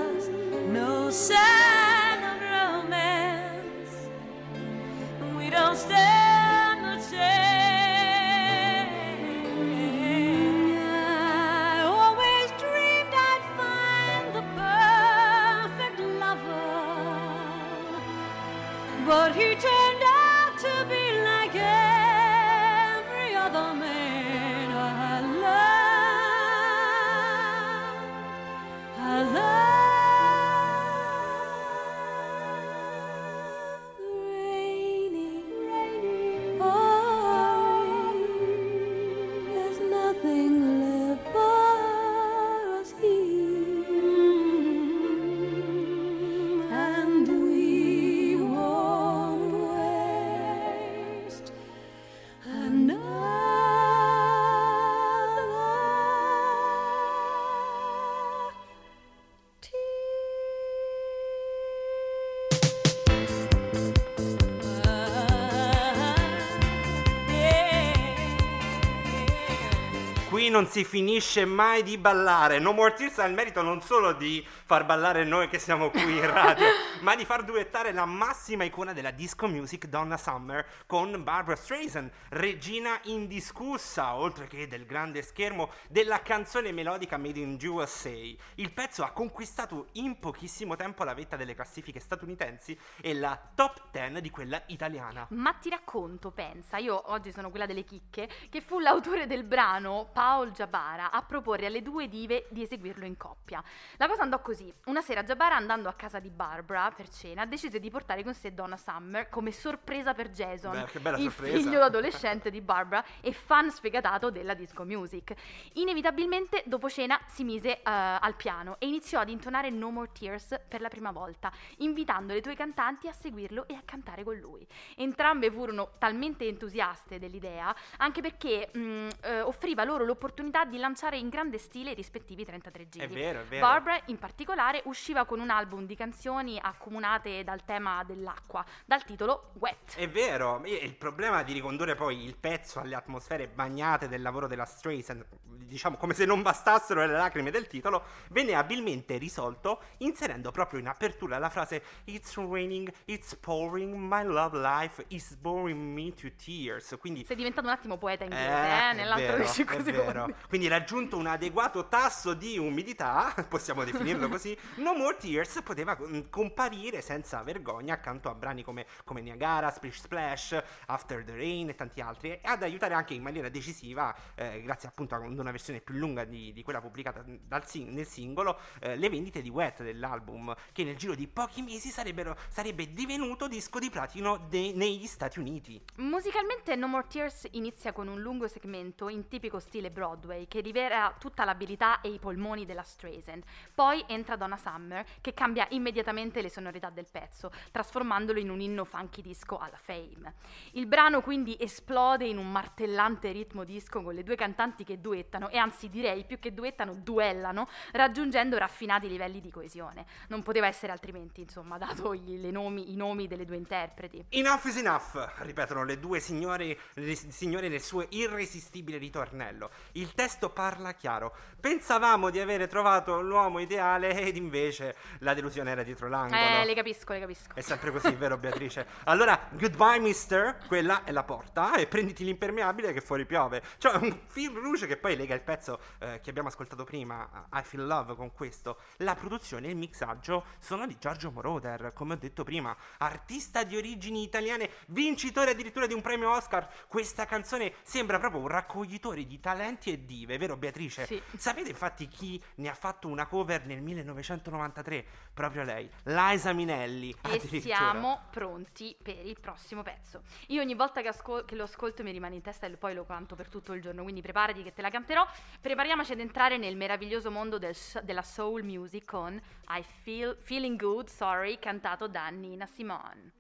non 70.50 70.68
si 70.68 70.84
finisce 70.84 71.46
mai 71.46 71.84
di 71.84 71.98
ballare. 71.98 72.60
No 72.60 72.72
More 72.72 72.94
Tears 72.94 73.20
ha 73.20 73.26
il 73.26 73.34
merito 73.34 73.62
non 73.62 73.82
solo 73.82 74.14
di 74.14 74.46
far 74.66 74.86
ballare 74.86 75.24
noi 75.24 75.48
che 75.48 75.60
siamo 75.60 75.90
qui 75.90 76.02
in 76.02 76.32
radio, 76.32 76.66
ma 77.02 77.16
di 77.16 77.26
far 77.26 77.44
duettare 77.44 77.92
la 77.92 78.06
massima 78.06 78.64
icona 78.64 78.94
della 78.94 79.12
disco 79.12 79.48
music 79.48 79.88
Donna 79.88 80.18
Summer 80.18 80.66
con 80.86 81.24
Barbara 81.24 81.56
Streisand, 81.56 82.10
regina 82.30 83.00
indiscussa, 83.04 84.16
oltre 84.16 84.48
che 84.48 84.68
del 84.68 84.86
grande 84.86 85.22
schermo 85.22 85.72
della 85.90 86.22
canzone 86.22 86.72
melodica 86.72 87.18
Made 87.18 87.40
in 87.40 87.58
USA. 87.62 88.10
Il 88.56 88.72
pezzo 88.72 89.04
ha 89.04 89.12
conquistato 89.12 89.88
in 89.94 90.20
pochissimo 90.20 90.76
tempo 90.76 91.04
la 91.04 91.14
vetta 91.14 91.36
delle 91.36 91.54
classifiche 91.54 92.00
statunitensi 92.00 92.78
e 93.02 93.14
la 93.14 93.40
top 93.54 93.90
10 93.92 94.22
di 94.22 94.30
quella 94.30 94.62
italiana. 94.68 95.28
Ma 95.32 95.54
ti 95.54 95.70
racconto, 95.70 96.32
pensa, 96.32 96.78
io 96.78 97.12
oggi 97.12 97.32
sono 97.32 97.50
quella 97.50 97.66
delle 97.66 97.84
chicche, 97.84 98.30
che 98.50 98.62
fu 98.62 98.80
l'autore 98.80 99.28
del 99.28 99.44
brano, 99.44 100.10
Paul 100.14 100.52
Jabara, 100.52 101.12
a 101.12 101.22
proporre 101.24 101.66
alle 101.66 101.82
due 101.82 102.08
dive 102.08 102.48
di 102.50 102.64
eseguirlo 102.64 103.06
in 103.06 103.18
coppia. 103.18 103.64
La 103.98 104.08
cosa 104.08 104.22
andò 104.22 104.42
così. 104.42 104.74
Una 104.86 105.02
sera 105.02 105.24
Jabara, 105.24 105.56
andando 105.56 105.90
a 105.90 105.94
casa 105.94 106.20
di 106.20 106.30
Barbara 106.30 106.85
per 106.92 107.10
cena, 107.10 107.46
decise 107.46 107.80
di 107.80 107.90
portare 107.90 108.24
con 108.24 108.34
sé 108.34 108.54
Donna 108.54 108.78
Summer 108.78 109.30
come 109.30 109.52
sorpresa 109.52 110.14
per 110.14 110.30
Jason, 110.30 110.72
Beh, 110.72 110.86
che 110.86 111.00
bella 111.00 111.18
il 111.18 111.32
sorpresa. 111.32 111.58
figlio 111.58 111.82
adolescente 111.82 112.50
di 112.50 112.62
Barbara 112.62 113.04
e 113.22 113.32
fan 113.34 113.72
sfegatato 113.72 114.30
della 114.30 114.54
disco 114.54 114.84
music. 114.84 115.34
Inevitabilmente, 115.74 116.64
dopo 116.66 116.90
cena, 116.90 117.20
si 117.28 117.44
mise 117.44 117.78
eh, 117.78 117.82
al 117.84 118.36
piano 118.36 118.76
e 118.80 118.88
iniziò 118.88 119.20
ad 119.20 119.30
intonare 119.30 119.70
No 119.70 119.90
More 119.92 120.10
Tears 120.18 120.60
per 120.68 120.82
la 120.82 120.90
prima 120.90 121.12
volta, 121.12 121.52
invitando 121.78 122.34
le 122.34 122.42
due 122.42 122.56
cantanti 122.56 123.08
a 123.08 123.14
seguirlo 123.14 123.68
e 123.68 123.74
a 123.76 123.82
cantare 123.84 124.24
con 124.24 124.36
lui. 124.36 124.66
Entrambe 124.96 125.52
furono 125.52 125.92
talmente 125.98 126.48
entusiaste 126.48 127.20
dell'idea, 127.20 127.76
anche 127.98 128.22
perché 128.22 128.70
mh, 128.74 129.08
eh, 129.22 129.42
offriva 129.42 129.84
loro 129.84 130.04
l'opportunità 130.06 130.66
di 130.66 130.78
lanciare 130.78 131.18
in 131.18 131.30
grande 131.30 131.58
stile 131.58 131.92
i 131.92 131.94
rispettivi 131.94 132.46
33 132.46 132.90
giri. 132.90 133.06
È 133.06 133.08
vero, 133.08 133.42
è 133.42 133.44
vero. 133.44 133.66
Barbara, 133.66 134.00
in 134.06 134.18
particolare, 134.18 134.82
usciva 134.86 135.26
con 135.26 135.40
un 135.40 135.50
album 135.50 135.86
di 135.86 135.96
canzoni 135.96 136.58
accomunate 136.76 137.44
dal 137.44 137.64
tema 137.66 138.04
dell'acqua, 138.04 138.64
dal 138.86 139.04
titolo 139.04 139.52
Wet. 139.60 139.96
È 139.96 140.08
vero, 140.10 140.62
il 140.66 140.96
problema 140.96 141.44
di 141.44 141.54
ricondurre 141.54 141.96
poi 141.96 142.24
il 142.24 142.36
pezzo 142.36 142.80
alle 142.80 142.96
atmosfere 142.96 143.48
bagnate 143.48 144.08
del 144.08 144.22
lavoro 144.22 144.48
della 144.48 144.66
Streisand, 144.66 145.26
diciamo 145.42 145.98
come 145.98 146.14
se 146.14 146.26
non 146.26 146.42
bastassero 146.42 147.06
le 147.06 147.14
lacrime 147.14 147.50
del 147.52 147.68
titolo, 147.68 148.04
venne 148.30 148.54
abilmente 148.56 149.18
risolto 149.18 149.82
inserendo 150.00 150.52
proprio 150.52 150.80
in 150.80 150.88
apertura 150.88 151.38
la 151.38 151.50
frase 151.50 151.82
It's 152.06 152.36
raining, 152.36 152.92
it's 153.06 153.36
pouring, 153.36 153.96
my 153.96 154.24
love 154.24 154.58
life 154.60 155.04
is 155.10 155.34
boring 155.36 155.80
me 155.94 156.14
to 156.14 156.30
tears. 156.36 156.96
Quindi 157.00 157.26
Sei 157.26 157.36
diventato 157.36 157.66
un 157.68 157.74
attimo 157.74 157.98
poeta 157.98 158.24
inglese, 158.26 158.44
Eh, 158.46 158.90
eh, 158.90 158.94
nell'altro 158.94 159.26
vero, 159.26 159.38
dei 159.38 159.48
5 159.48 159.76
è 159.78 159.84
secondi. 159.84 160.06
vero. 160.06 160.28
Quindi 160.48 160.68
raggiunto 160.68 161.18
un 161.18 161.28
adeguato 161.28 161.88
tasso 161.88 162.34
di 162.34 162.58
umidità, 162.58 163.34
possiamo 163.48 163.84
definirlo 163.84 164.28
così, 164.30 164.58
No 164.76 164.94
More 164.94 165.18
Tears 165.18 165.62
poteva 165.64 165.98
mm, 166.00 166.22
comparire 166.66 167.02
senza 167.02 167.44
vergogna 167.44 167.94
accanto 167.94 168.28
a 168.28 168.34
brani 168.34 168.64
come, 168.64 168.88
come 169.04 169.22
Niagara, 169.22 169.70
Splish 169.70 170.00
Splash, 170.00 170.64
After 170.88 171.24
the 171.24 171.36
Rain 171.36 171.70
e 171.70 171.76
tanti 171.76 172.02
altri, 172.02 172.32
e 172.32 172.40
ad 172.44 172.64
aiutare 172.64 172.96
anche 172.96 173.14
in 173.14 173.22
maniera 173.22 173.50
decisiva, 173.50 174.16
eh, 174.34 174.62
grazie 174.64 174.90
appunto 174.90 175.14
a 175.14 175.20
una 175.20 175.52
versione 175.52 175.80
più 175.80 175.94
lunga 175.96 176.24
di, 176.24 176.52
di 176.54 176.64
quella 176.64 176.82
pubblicata 176.82 177.24
sing- 177.66 177.90
nel 177.90 178.08
singolo, 178.08 178.60
eh, 178.80 178.96
le 178.96 179.10
vendite 179.10 179.44
di 179.44 179.50
Wet 179.50 179.84
dell'album, 179.84 180.56
che 180.72 180.84
nel 180.84 180.96
giro 180.96 181.14
di 181.14 181.28
pochi 181.28 181.62
mesi 181.62 181.90
sarebbe 181.90 182.92
divenuto 182.92 183.48
disco 183.48 183.78
di 183.78 183.92
platino 183.92 184.48
de- 184.50 184.74
negli 184.74 185.06
Stati 185.06 185.38
Uniti. 185.38 185.80
Musicalmente 185.98 186.76
No 186.76 186.88
More 186.88 187.06
Tears 187.08 187.48
inizia 187.52 187.94
con 187.94 188.08
un 188.08 188.22
lungo 188.22 188.48
segmento 188.48 189.08
in 189.08 189.28
tipico 189.28 189.60
stile 189.60 189.92
Broadway 189.92 190.48
che 190.48 190.62
rivela 190.62 191.16
tutta 191.20 191.46
l'abilità 191.46 192.02
e 192.02 192.10
i 192.10 192.18
polmoni 192.18 192.66
della 192.66 192.82
Streisand. 192.82 193.44
Poi 193.74 194.04
entra 194.08 194.36
Donna 194.36 194.58
Summer 194.58 195.06
che 195.22 195.34
cambia 195.36 195.68
immediatamente 195.70 196.42
le 196.42 196.50
sonorità 196.56 196.90
del 196.90 197.08
pezzo, 197.12 197.52
trasformandolo 197.72 198.40
in 198.40 198.50
un 198.50 198.62
inno 198.62 198.86
funky 198.86 199.22
disco 199.22 199.58
alla 199.58 199.78
Fame. 199.78 200.36
Il 200.72 200.86
brano 200.88 201.22
quindi 201.22 201.58
esplode 201.60 202.26
in 202.26 202.38
un 202.38 202.50
martellante 202.50 203.32
ritmo 203.32 203.66
disco 203.66 204.02
con 204.02 204.14
le 204.14 204.24
due 204.24 204.36
cantanti 204.36 204.86
che 204.86 205.02
duettano 205.02 205.50
e 205.50 205.58
anzi 205.58 205.90
direi 205.90 206.24
più 206.24 206.40
che 206.40 206.54
duettano 206.54 206.94
duellano, 206.94 207.68
raggiungendo 207.92 208.58
raffinati 208.58 209.10
livelli 209.10 209.42
di 209.42 209.52
coesione. 209.52 210.06
Non 210.30 210.44
poteva 210.44 210.68
essere 210.68 210.94
altrimenti, 210.94 211.42
insomma, 211.42 211.78
dato 211.78 212.14
i, 212.14 212.40
le 212.40 212.52
nomi- 212.52 212.92
i 212.92 212.96
nomi 212.96 213.28
delle 213.28 213.46
due 213.46 213.58
interpreti. 213.58 214.26
Enough 214.30 214.66
is 214.66 214.78
enough, 214.78 215.34
ripetono 215.40 215.84
le 215.84 216.00
due 216.00 216.20
signore, 216.22 216.78
le 216.94 217.16
signore 217.16 217.68
nel 217.68 217.82
suo 217.82 218.06
irresistibile 218.10 218.98
ritornello. 218.98 219.70
Il 219.94 220.14
testo 220.14 220.50
parla 220.50 220.94
chiaro. 220.94 221.36
Pensavamo 221.60 222.30
di 222.30 222.40
avere 222.40 222.68
trovato 222.68 223.20
l'uomo 223.20 223.60
ideale 223.60 224.22
ed 224.22 224.38
invece 224.38 224.96
la 225.20 225.34
delusione 225.34 225.72
era 225.72 225.84
dietro 225.84 226.08
l'angolo. 226.08 226.45
Eh, 226.46 226.66
le 226.66 226.74
capisco, 226.76 227.14
le 227.14 227.20
capisco. 227.20 227.56
È 227.56 227.62
sempre 227.62 227.92
così, 227.92 228.12
vero 228.14 228.38
Beatrice? 228.38 228.86
Allora, 229.06 229.48
goodbye 229.52 230.00
mister, 230.00 230.58
quella 230.68 231.04
è 231.04 231.12
la 231.12 231.24
porta 231.24 231.76
e 231.76 231.88
prenditi 231.88 232.24
l'impermeabile 232.24 232.94
che 232.94 233.02
fuori 233.02 233.26
piove. 233.26 233.62
Cioè, 233.78 233.98
un 233.98 234.20
fil 234.28 234.52
rouge 234.52 234.88
che 234.88 234.98
poi 234.98 235.16
lega 235.16 235.34
il 235.34 235.42
pezzo 235.42 235.80
eh, 236.00 236.20
che 236.22 236.30
abbiamo 236.30 236.48
ascoltato 236.48 236.84
prima, 236.84 237.48
I 237.54 237.62
Feel 237.64 237.86
Love, 237.86 238.16
con 238.16 238.32
questo. 238.34 238.80
La 238.98 239.16
produzione 239.16 239.68
e 239.68 239.72
il 239.72 239.78
mixaggio 239.78 240.46
sono 240.60 240.88
di 240.88 240.98
Giorgio 241.00 241.32
Moroder, 241.32 241.92
come 241.94 242.14
ho 242.14 242.18
detto 242.18 242.44
prima, 242.44 242.76
artista 242.98 243.64
di 243.64 243.78
origini 243.78 244.24
italiane, 244.24 244.70
vincitore 244.88 245.52
addirittura 245.52 245.88
di 245.88 245.94
un 245.94 246.02
premio 246.02 246.32
Oscar. 246.32 246.68
Questa 246.88 247.26
canzone 247.26 247.74
sembra 247.84 248.20
proprio 248.20 248.42
un 248.42 248.48
raccoglitore 248.48 249.26
di 249.26 249.40
talenti 249.40 249.92
e 249.92 250.06
dive, 250.06 250.38
vero 250.38 250.58
Beatrice? 250.58 251.06
Sì. 251.06 251.22
Sapete 251.38 251.70
infatti 251.70 252.08
chi 252.08 252.42
ne 252.56 252.70
ha 252.70 252.74
fatto 252.76 253.08
una 253.08 253.26
cover 253.26 253.66
nel 253.66 253.82
1993? 253.82 255.06
Proprio 255.34 255.64
lei, 255.64 255.90
Liza 256.36 256.52
Minelli. 256.52 257.16
E 257.32 257.62
siamo 257.62 258.20
pronti 258.30 258.94
per 259.02 259.26
il 259.26 259.40
prossimo 259.40 259.84
pezzo. 259.84 260.24
Io 260.48 260.62
ogni 260.62 260.76
volta 260.76 261.02
che, 261.02 261.08
ascol- 261.08 261.46
che 261.46 261.56
lo 261.56 261.64
ascolto 261.64 262.04
mi 262.04 262.12
rimane 262.12 262.36
in 262.36 262.42
testa 262.42 262.68
e 262.68 262.76
poi 262.76 262.94
lo 262.94 263.06
canto 263.06 263.36
per 263.36 263.48
tutto 263.48 263.72
il 263.72 263.82
giorno, 263.82 264.04
quindi 264.04 264.22
preparati 264.22 264.62
che 264.62 264.74
te 264.74 264.82
la 264.82 264.90
canterò. 264.90 265.26
Prepariamoci 265.62 266.12
ad 266.12 266.20
entrare 266.20 266.58
nel 266.58 266.76
meraviglioso 266.76 267.32
mondo 267.32 267.58
del 267.58 267.74
s- 267.74 268.02
della 268.02 268.22
soul 268.22 268.64
music 268.64 269.06
con 269.06 269.42
I 269.70 269.84
Feel 270.04 270.36
Feeling 270.42 270.78
Good, 270.78 271.08
Sorry, 271.08 271.58
cantato 271.58 272.08
da 272.10 272.28
Nina 272.28 272.66
Simone. 272.66 273.32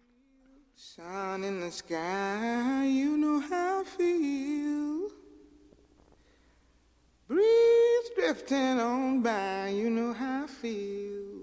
Sun 0.73 1.43
in 1.43 1.59
the 1.59 1.71
sky, 1.71 2.85
you 2.85 3.15
know 3.17 3.41
how 3.41 3.81
I 3.81 3.85
feel. 3.85 5.11
Breeze 7.27 8.13
drifting 8.15 8.79
on 8.79 9.21
by, 9.21 9.69
you 9.69 9.89
know 9.89 10.13
how 10.13 10.45
I 10.45 10.47
feel. 10.47 11.34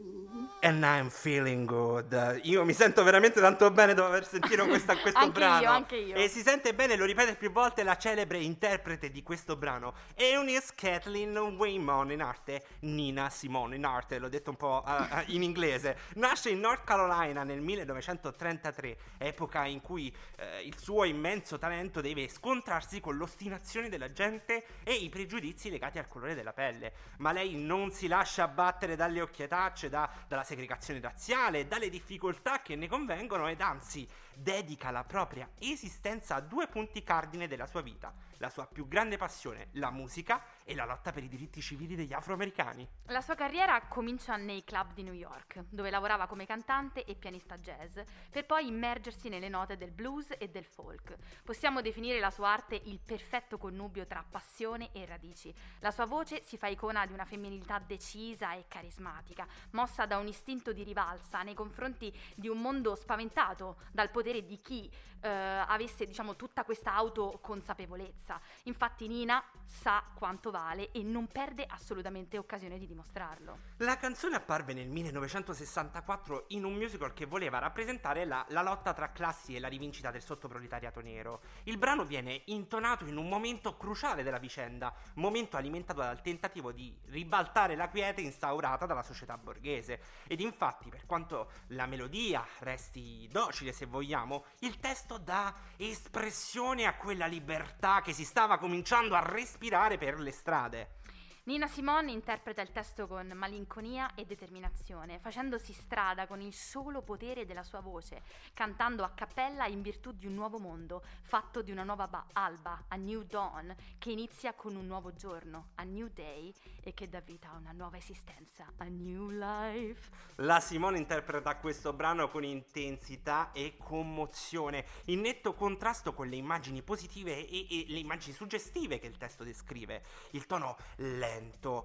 And 0.64 0.85
I'm 0.85 1.11
feeling 1.11 1.66
good. 1.66 2.38
Io 2.44 2.64
mi 2.64 2.72
sento 2.72 3.03
veramente 3.03 3.40
tanto 3.40 3.68
bene 3.72 3.94
dopo 3.94 4.07
aver 4.07 4.25
sentito 4.25 4.64
questa- 4.68 4.96
questo 4.96 5.18
Anche 5.18 5.40
io, 5.40 5.46
brano. 5.48 5.70
anche 5.70 5.96
io. 5.96 6.14
E 6.14 6.29
si 6.29 6.40
sente 6.40 6.72
bene, 6.72 6.94
lo 6.94 7.05
ripete 7.05 7.35
più 7.35 7.51
volte, 7.51 7.83
la 7.83 7.96
celebre 7.96 8.38
interprete 8.38 9.11
di 9.11 9.25
questo 9.25 9.57
brano. 9.57 9.92
Eunice 10.14 10.68
Kathleen 10.77 11.37
Waymon, 11.37 12.12
in 12.12 12.22
arte 12.22 12.62
Nina 12.83 13.29
Simone, 13.29 13.75
in 13.75 13.85
arte, 13.85 14.20
l'ho 14.20 14.29
detto 14.29 14.51
un 14.51 14.57
po' 14.57 14.83
ah, 14.85 15.09
ah, 15.11 15.25
in 15.27 15.42
inglese. 15.42 15.96
Nasce 16.14 16.51
in 16.51 16.61
North 16.61 16.85
Carolina 16.85 17.42
nel 17.42 17.61
1933, 17.61 18.96
epoca 19.18 19.64
in 19.64 19.81
cui 19.81 20.14
eh, 20.37 20.62
il 20.64 20.79
suo 20.79 21.03
immenso 21.03 21.59
talento 21.59 22.01
deve 22.01 22.29
scontrarsi 22.29 23.01
con 23.01 23.16
l'ostinazione 23.16 23.88
della 23.88 24.12
gente 24.12 24.64
e 24.85 24.92
i 24.94 25.09
pregiudizi 25.09 25.70
legati 25.70 25.98
al 25.98 26.07
colore 26.07 26.37
della 26.37 26.53
pelle. 26.53 26.92
Ma 27.18 27.33
lei 27.33 27.57
non 27.57 27.90
si 27.90 28.07
lascia 28.07 28.44
abbattere 28.44 28.94
dalle 28.94 29.20
occhiatacce, 29.20 29.88
da- 29.88 30.09
dalla 30.29 30.44
segregazione 30.53 31.01
razziale, 31.01 31.67
dalle 31.67 31.88
difficoltà 31.88 32.61
che 32.61 32.77
ne 32.77 32.87
convengono 32.87 33.49
ed 33.49 33.62
anzi 33.62 34.07
dedica 34.35 34.91
la 34.91 35.05
propria 35.05 35.49
esistenza 35.59 36.35
a 36.35 36.41
due 36.41 36.69
punti 36.69 37.03
cardine 37.03 37.49
della 37.49 37.67
sua 37.67 37.81
vita, 37.81 38.12
la 38.37 38.51
sua 38.51 38.67
più 38.67 38.87
grande 38.87 39.17
passione, 39.17 39.69
la 39.73 39.91
musica 39.91 40.43
e 40.64 40.75
la 40.75 40.85
lotta 40.85 41.12
per 41.12 41.22
i 41.22 41.29
diritti 41.29 41.61
civili 41.61 41.94
degli 41.94 42.12
afroamericani. 42.12 42.88
La 43.07 43.20
sua 43.20 43.35
carriera 43.35 43.81
comincia 43.83 44.37
nei 44.37 44.64
club 44.64 44.92
di 44.94 45.03
New 45.03 45.12
York, 45.12 45.64
dove 45.68 45.90
lavorava 45.90 46.27
come 46.27 46.46
cantante 46.46 47.05
e 47.05 47.14
pianista 47.14 47.59
jazz, 47.59 47.98
per 48.31 48.46
poi 48.46 48.66
immergersi 48.66 49.29
nelle 49.29 49.48
note 49.48 49.77
del 49.77 49.90
blues 49.90 50.35
e 50.38 50.48
del 50.48 50.64
folk. 50.64 51.16
Possiamo 51.42 51.81
definire 51.81 52.20
la 52.20 52.31
sua 52.31 52.51
arte 52.51 52.81
il 52.85 53.01
perfetto 53.01 53.59
connubio 53.59 54.07
tra 54.07 54.25
passione 54.29 54.90
e 54.92 55.05
radici. 55.07 55.55
La 55.81 55.90
sua 55.90 56.07
voce 56.07 56.42
si 56.42 56.57
fa 56.57 56.68
icona 56.68 57.07
di 57.07 57.12
una 57.12 57.25
femminilità 57.25 57.79
decisa 57.79 58.55
e 58.55 58.66
carismatica, 58.68 59.46
mossa 59.72 60.07
da 60.07 60.18
un 60.18 60.27
istinto 60.27 60.72
di 60.72 60.83
rivalsa 60.83 61.42
nei 61.42 61.55
confronti 61.55 62.14
di 62.35 62.48
un 62.48 62.59
mondo 62.59 62.94
spaventato 62.94 63.77
dal 63.92 64.11
potere 64.11 64.44
di 64.44 64.61
chi 64.61 64.90
eh, 65.23 65.29
avesse 65.29 66.05
diciamo 66.05 66.37
tutta 66.37 66.65
questa 66.65 66.95
autoconsapevolezza. 66.95 68.41
Infatti 68.65 69.09
Nina 69.09 69.43
sa 69.65 70.03
quanto 70.15 70.51
vale 70.51 70.91
e 70.93 71.03
non 71.03 71.29
perde 71.29 71.65
assolutamente 71.67 72.37
occasione 72.37 72.79
di 72.79 72.87
dimostrarlo. 72.87 73.59
La 73.79 73.97
canzone 73.97 74.37
apparve 74.37 74.75
nel 74.75 74.89
1964 74.89 76.45
in 76.49 76.65
un 76.65 76.75
musical 76.75 77.15
che 77.15 77.27
voleva 77.27 77.59
rappresentare 77.59 78.25
la, 78.25 78.45
la 78.49 78.63
lotta 78.63 78.93
tra 78.93 79.11
classi 79.11 79.55
e 79.55 79.61
la 79.61 79.69
rivincita 79.69 80.11
del 80.11 80.23
sottoproletariato 80.23 81.01
nero. 81.01 81.41
Il 81.65 81.79
brano 81.79 82.05
viene 82.05 82.43
intonato 82.47 83.07
in 83.07 83.17
un 83.17 83.29
momento 83.29 83.77
cruciale 83.77 84.23
della 84.23 84.39
vicenda, 84.39 84.95
momento 85.15 85.57
alimentato 85.57 86.01
dal 86.01 86.21
tentativo 86.21 86.73
di 86.73 86.95
ribaltare 87.07 87.77
la 87.77 87.89
quiete 87.89 88.21
instaurata 88.21 88.87
dalla 88.87 89.03
società 89.03 89.39
borghese. 89.39 90.01
Ed 90.27 90.41
infatti, 90.41 90.89
per 90.89 91.07
quanto 91.07 91.51
la 91.69 91.87
melodia 91.87 92.45
resti 92.61 93.29
docile 93.31 93.73
se 93.73 93.87
vogliamo, 93.87 94.45
il 94.61 94.79
testo 94.79 95.12
dà 95.18 95.55
espressione 95.77 96.87
a 96.87 96.94
quella 96.94 97.27
libertà 97.27 98.01
che 98.03 98.12
si 98.12 98.25
stava 98.25 98.59
cominciando 98.59 99.14
a 99.14 99.20
respirare 99.20 99.98
per 99.98 100.18
le 100.18 100.31
strade. 100.31 101.01
Nina 101.44 101.66
Simone 101.66 102.12
interpreta 102.12 102.62
il 102.62 102.70
testo 102.70 103.09
con 103.09 103.26
malinconia 103.35 104.14
e 104.14 104.24
determinazione, 104.24 105.18
facendosi 105.18 105.72
strada 105.72 106.28
con 106.28 106.40
il 106.40 106.55
solo 106.55 107.02
potere 107.02 107.44
della 107.44 107.64
sua 107.64 107.81
voce, 107.81 108.22
cantando 108.55 109.02
a 109.02 109.11
cappella 109.11 109.66
in 109.66 109.83
virtù 109.83 110.12
di 110.12 110.28
un 110.28 110.35
nuovo 110.35 110.61
mondo, 110.61 111.02
fatto 111.22 111.61
di 111.61 111.72
una 111.72 111.83
nuova 111.83 112.07
ba- 112.07 112.26
alba, 112.35 112.85
a 112.87 112.94
new 112.94 113.24
dawn, 113.24 113.74
che 113.98 114.12
inizia 114.12 114.55
con 114.55 114.76
un 114.76 114.87
nuovo 114.87 115.14
giorno, 115.14 115.70
a 115.74 115.83
new 115.83 116.09
day, 116.14 116.55
e 116.81 116.94
che 116.94 117.09
dà 117.09 117.18
vita 117.18 117.50
a 117.50 117.57
una 117.57 117.72
nuova 117.72 117.96
esistenza, 117.96 118.72
a 118.76 118.85
new 118.85 119.28
life. 119.31 120.11
La 120.37 120.61
Simone 120.61 120.98
interpreta 120.98 121.57
questo 121.57 121.92
brano 121.92 122.28
con 122.28 122.44
intensità 122.44 123.50
e 123.50 123.74
commozione, 123.78 124.87
in 125.07 125.22
netto 125.22 125.55
contrasto 125.55 126.14
con 126.14 126.28
le 126.28 126.37
immagini 126.37 126.83
positive 126.83 127.48
e, 127.48 127.66
e 127.68 127.87
le 127.88 127.98
immagini 127.98 128.33
suggestive 128.33 129.00
che 129.00 129.09
il 129.09 129.16
testo 129.16 129.42
descrive. 129.42 130.05
Il 130.31 130.46
tono 130.46 130.76
lento, 130.98 131.31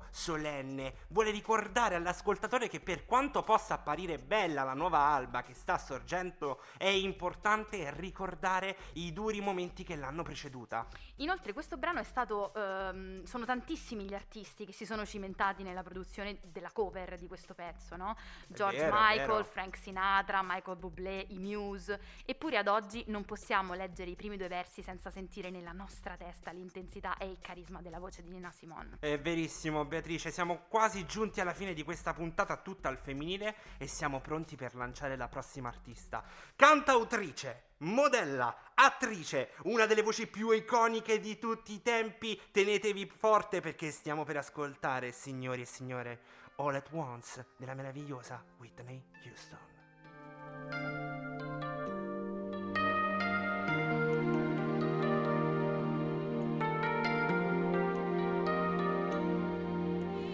solenne, 0.09 0.93
vuole 1.09 1.31
ricordare 1.31 1.95
all'ascoltatore 1.95 2.67
che 2.67 2.79
per 2.79 3.05
quanto 3.05 3.43
possa 3.43 3.75
apparire 3.75 4.17
bella 4.17 4.63
la 4.63 4.73
nuova 4.73 4.99
alba 4.99 5.41
che 5.43 5.53
sta 5.53 5.77
sorgendo, 5.77 6.61
è 6.77 6.87
importante 6.87 7.91
ricordare 7.95 8.77
i 8.93 9.13
duri 9.13 9.41
momenti 9.41 9.83
che 9.83 9.95
l'hanno 9.95 10.23
preceduta. 10.23 10.87
Inoltre 11.17 11.53
questo 11.53 11.77
brano 11.77 11.99
è 11.99 12.03
stato, 12.03 12.53
ehm, 12.53 13.23
sono 13.23 13.45
tantissimi 13.45 14.05
gli 14.05 14.13
artisti 14.13 14.65
che 14.65 14.73
si 14.73 14.85
sono 14.85 15.05
cimentati 15.05 15.63
nella 15.63 15.83
produzione 15.83 16.39
della 16.51 16.71
cover 16.71 17.17
di 17.17 17.27
questo 17.27 17.53
pezzo, 17.53 17.95
no? 17.95 18.15
George 18.47 18.77
vero, 18.77 18.95
Michael. 18.99 19.45
Frank 19.45 19.77
Sinatra, 19.77 20.41
Michael 20.43 20.77
Bublé, 20.77 21.25
i 21.29 21.39
Muse, 21.39 21.99
eppure 22.25 22.57
ad 22.57 22.67
oggi 22.67 23.03
non 23.07 23.25
possiamo 23.25 23.73
leggere 23.73 24.11
i 24.11 24.15
primi 24.15 24.37
due 24.37 24.47
versi 24.47 24.81
senza 24.81 25.09
sentire 25.09 25.49
nella 25.49 25.71
nostra 25.71 26.15
testa 26.15 26.51
l'intensità 26.51 27.17
e 27.17 27.29
il 27.29 27.39
carisma 27.39 27.81
della 27.81 27.99
voce 27.99 28.21
di 28.21 28.29
Nina 28.29 28.51
Simone. 28.51 28.97
È 28.99 29.19
verissimo, 29.19 29.36
Beatrice, 29.85 30.31
siamo 30.31 30.63
quasi 30.67 31.05
giunti 31.05 31.39
alla 31.39 31.53
fine 31.53 31.73
di 31.75 31.83
questa 31.83 32.11
puntata 32.11 32.57
tutta 32.57 32.89
al 32.89 32.97
femminile 32.97 33.55
e 33.77 33.85
siamo 33.85 34.19
pronti 34.19 34.55
per 34.55 34.73
lanciare 34.73 35.15
la 35.15 35.27
prossima 35.27 35.67
artista. 35.67 36.23
Cantautrice, 36.55 37.73
modella, 37.79 38.71
attrice, 38.73 39.51
una 39.65 39.85
delle 39.85 40.01
voci 40.01 40.25
più 40.25 40.49
iconiche 40.49 41.19
di 41.19 41.37
tutti 41.37 41.73
i 41.73 41.83
tempi. 41.83 42.41
Tenetevi 42.49 43.05
forte 43.05 43.61
perché 43.61 43.91
stiamo 43.91 44.23
per 44.23 44.37
ascoltare, 44.37 45.11
signori 45.11 45.61
e 45.61 45.65
signore, 45.65 46.19
All 46.55 46.73
at 46.73 46.87
Once 46.91 47.49
della 47.57 47.75
meravigliosa 47.75 48.43
Whitney 48.57 49.03
Houston. 49.23 51.06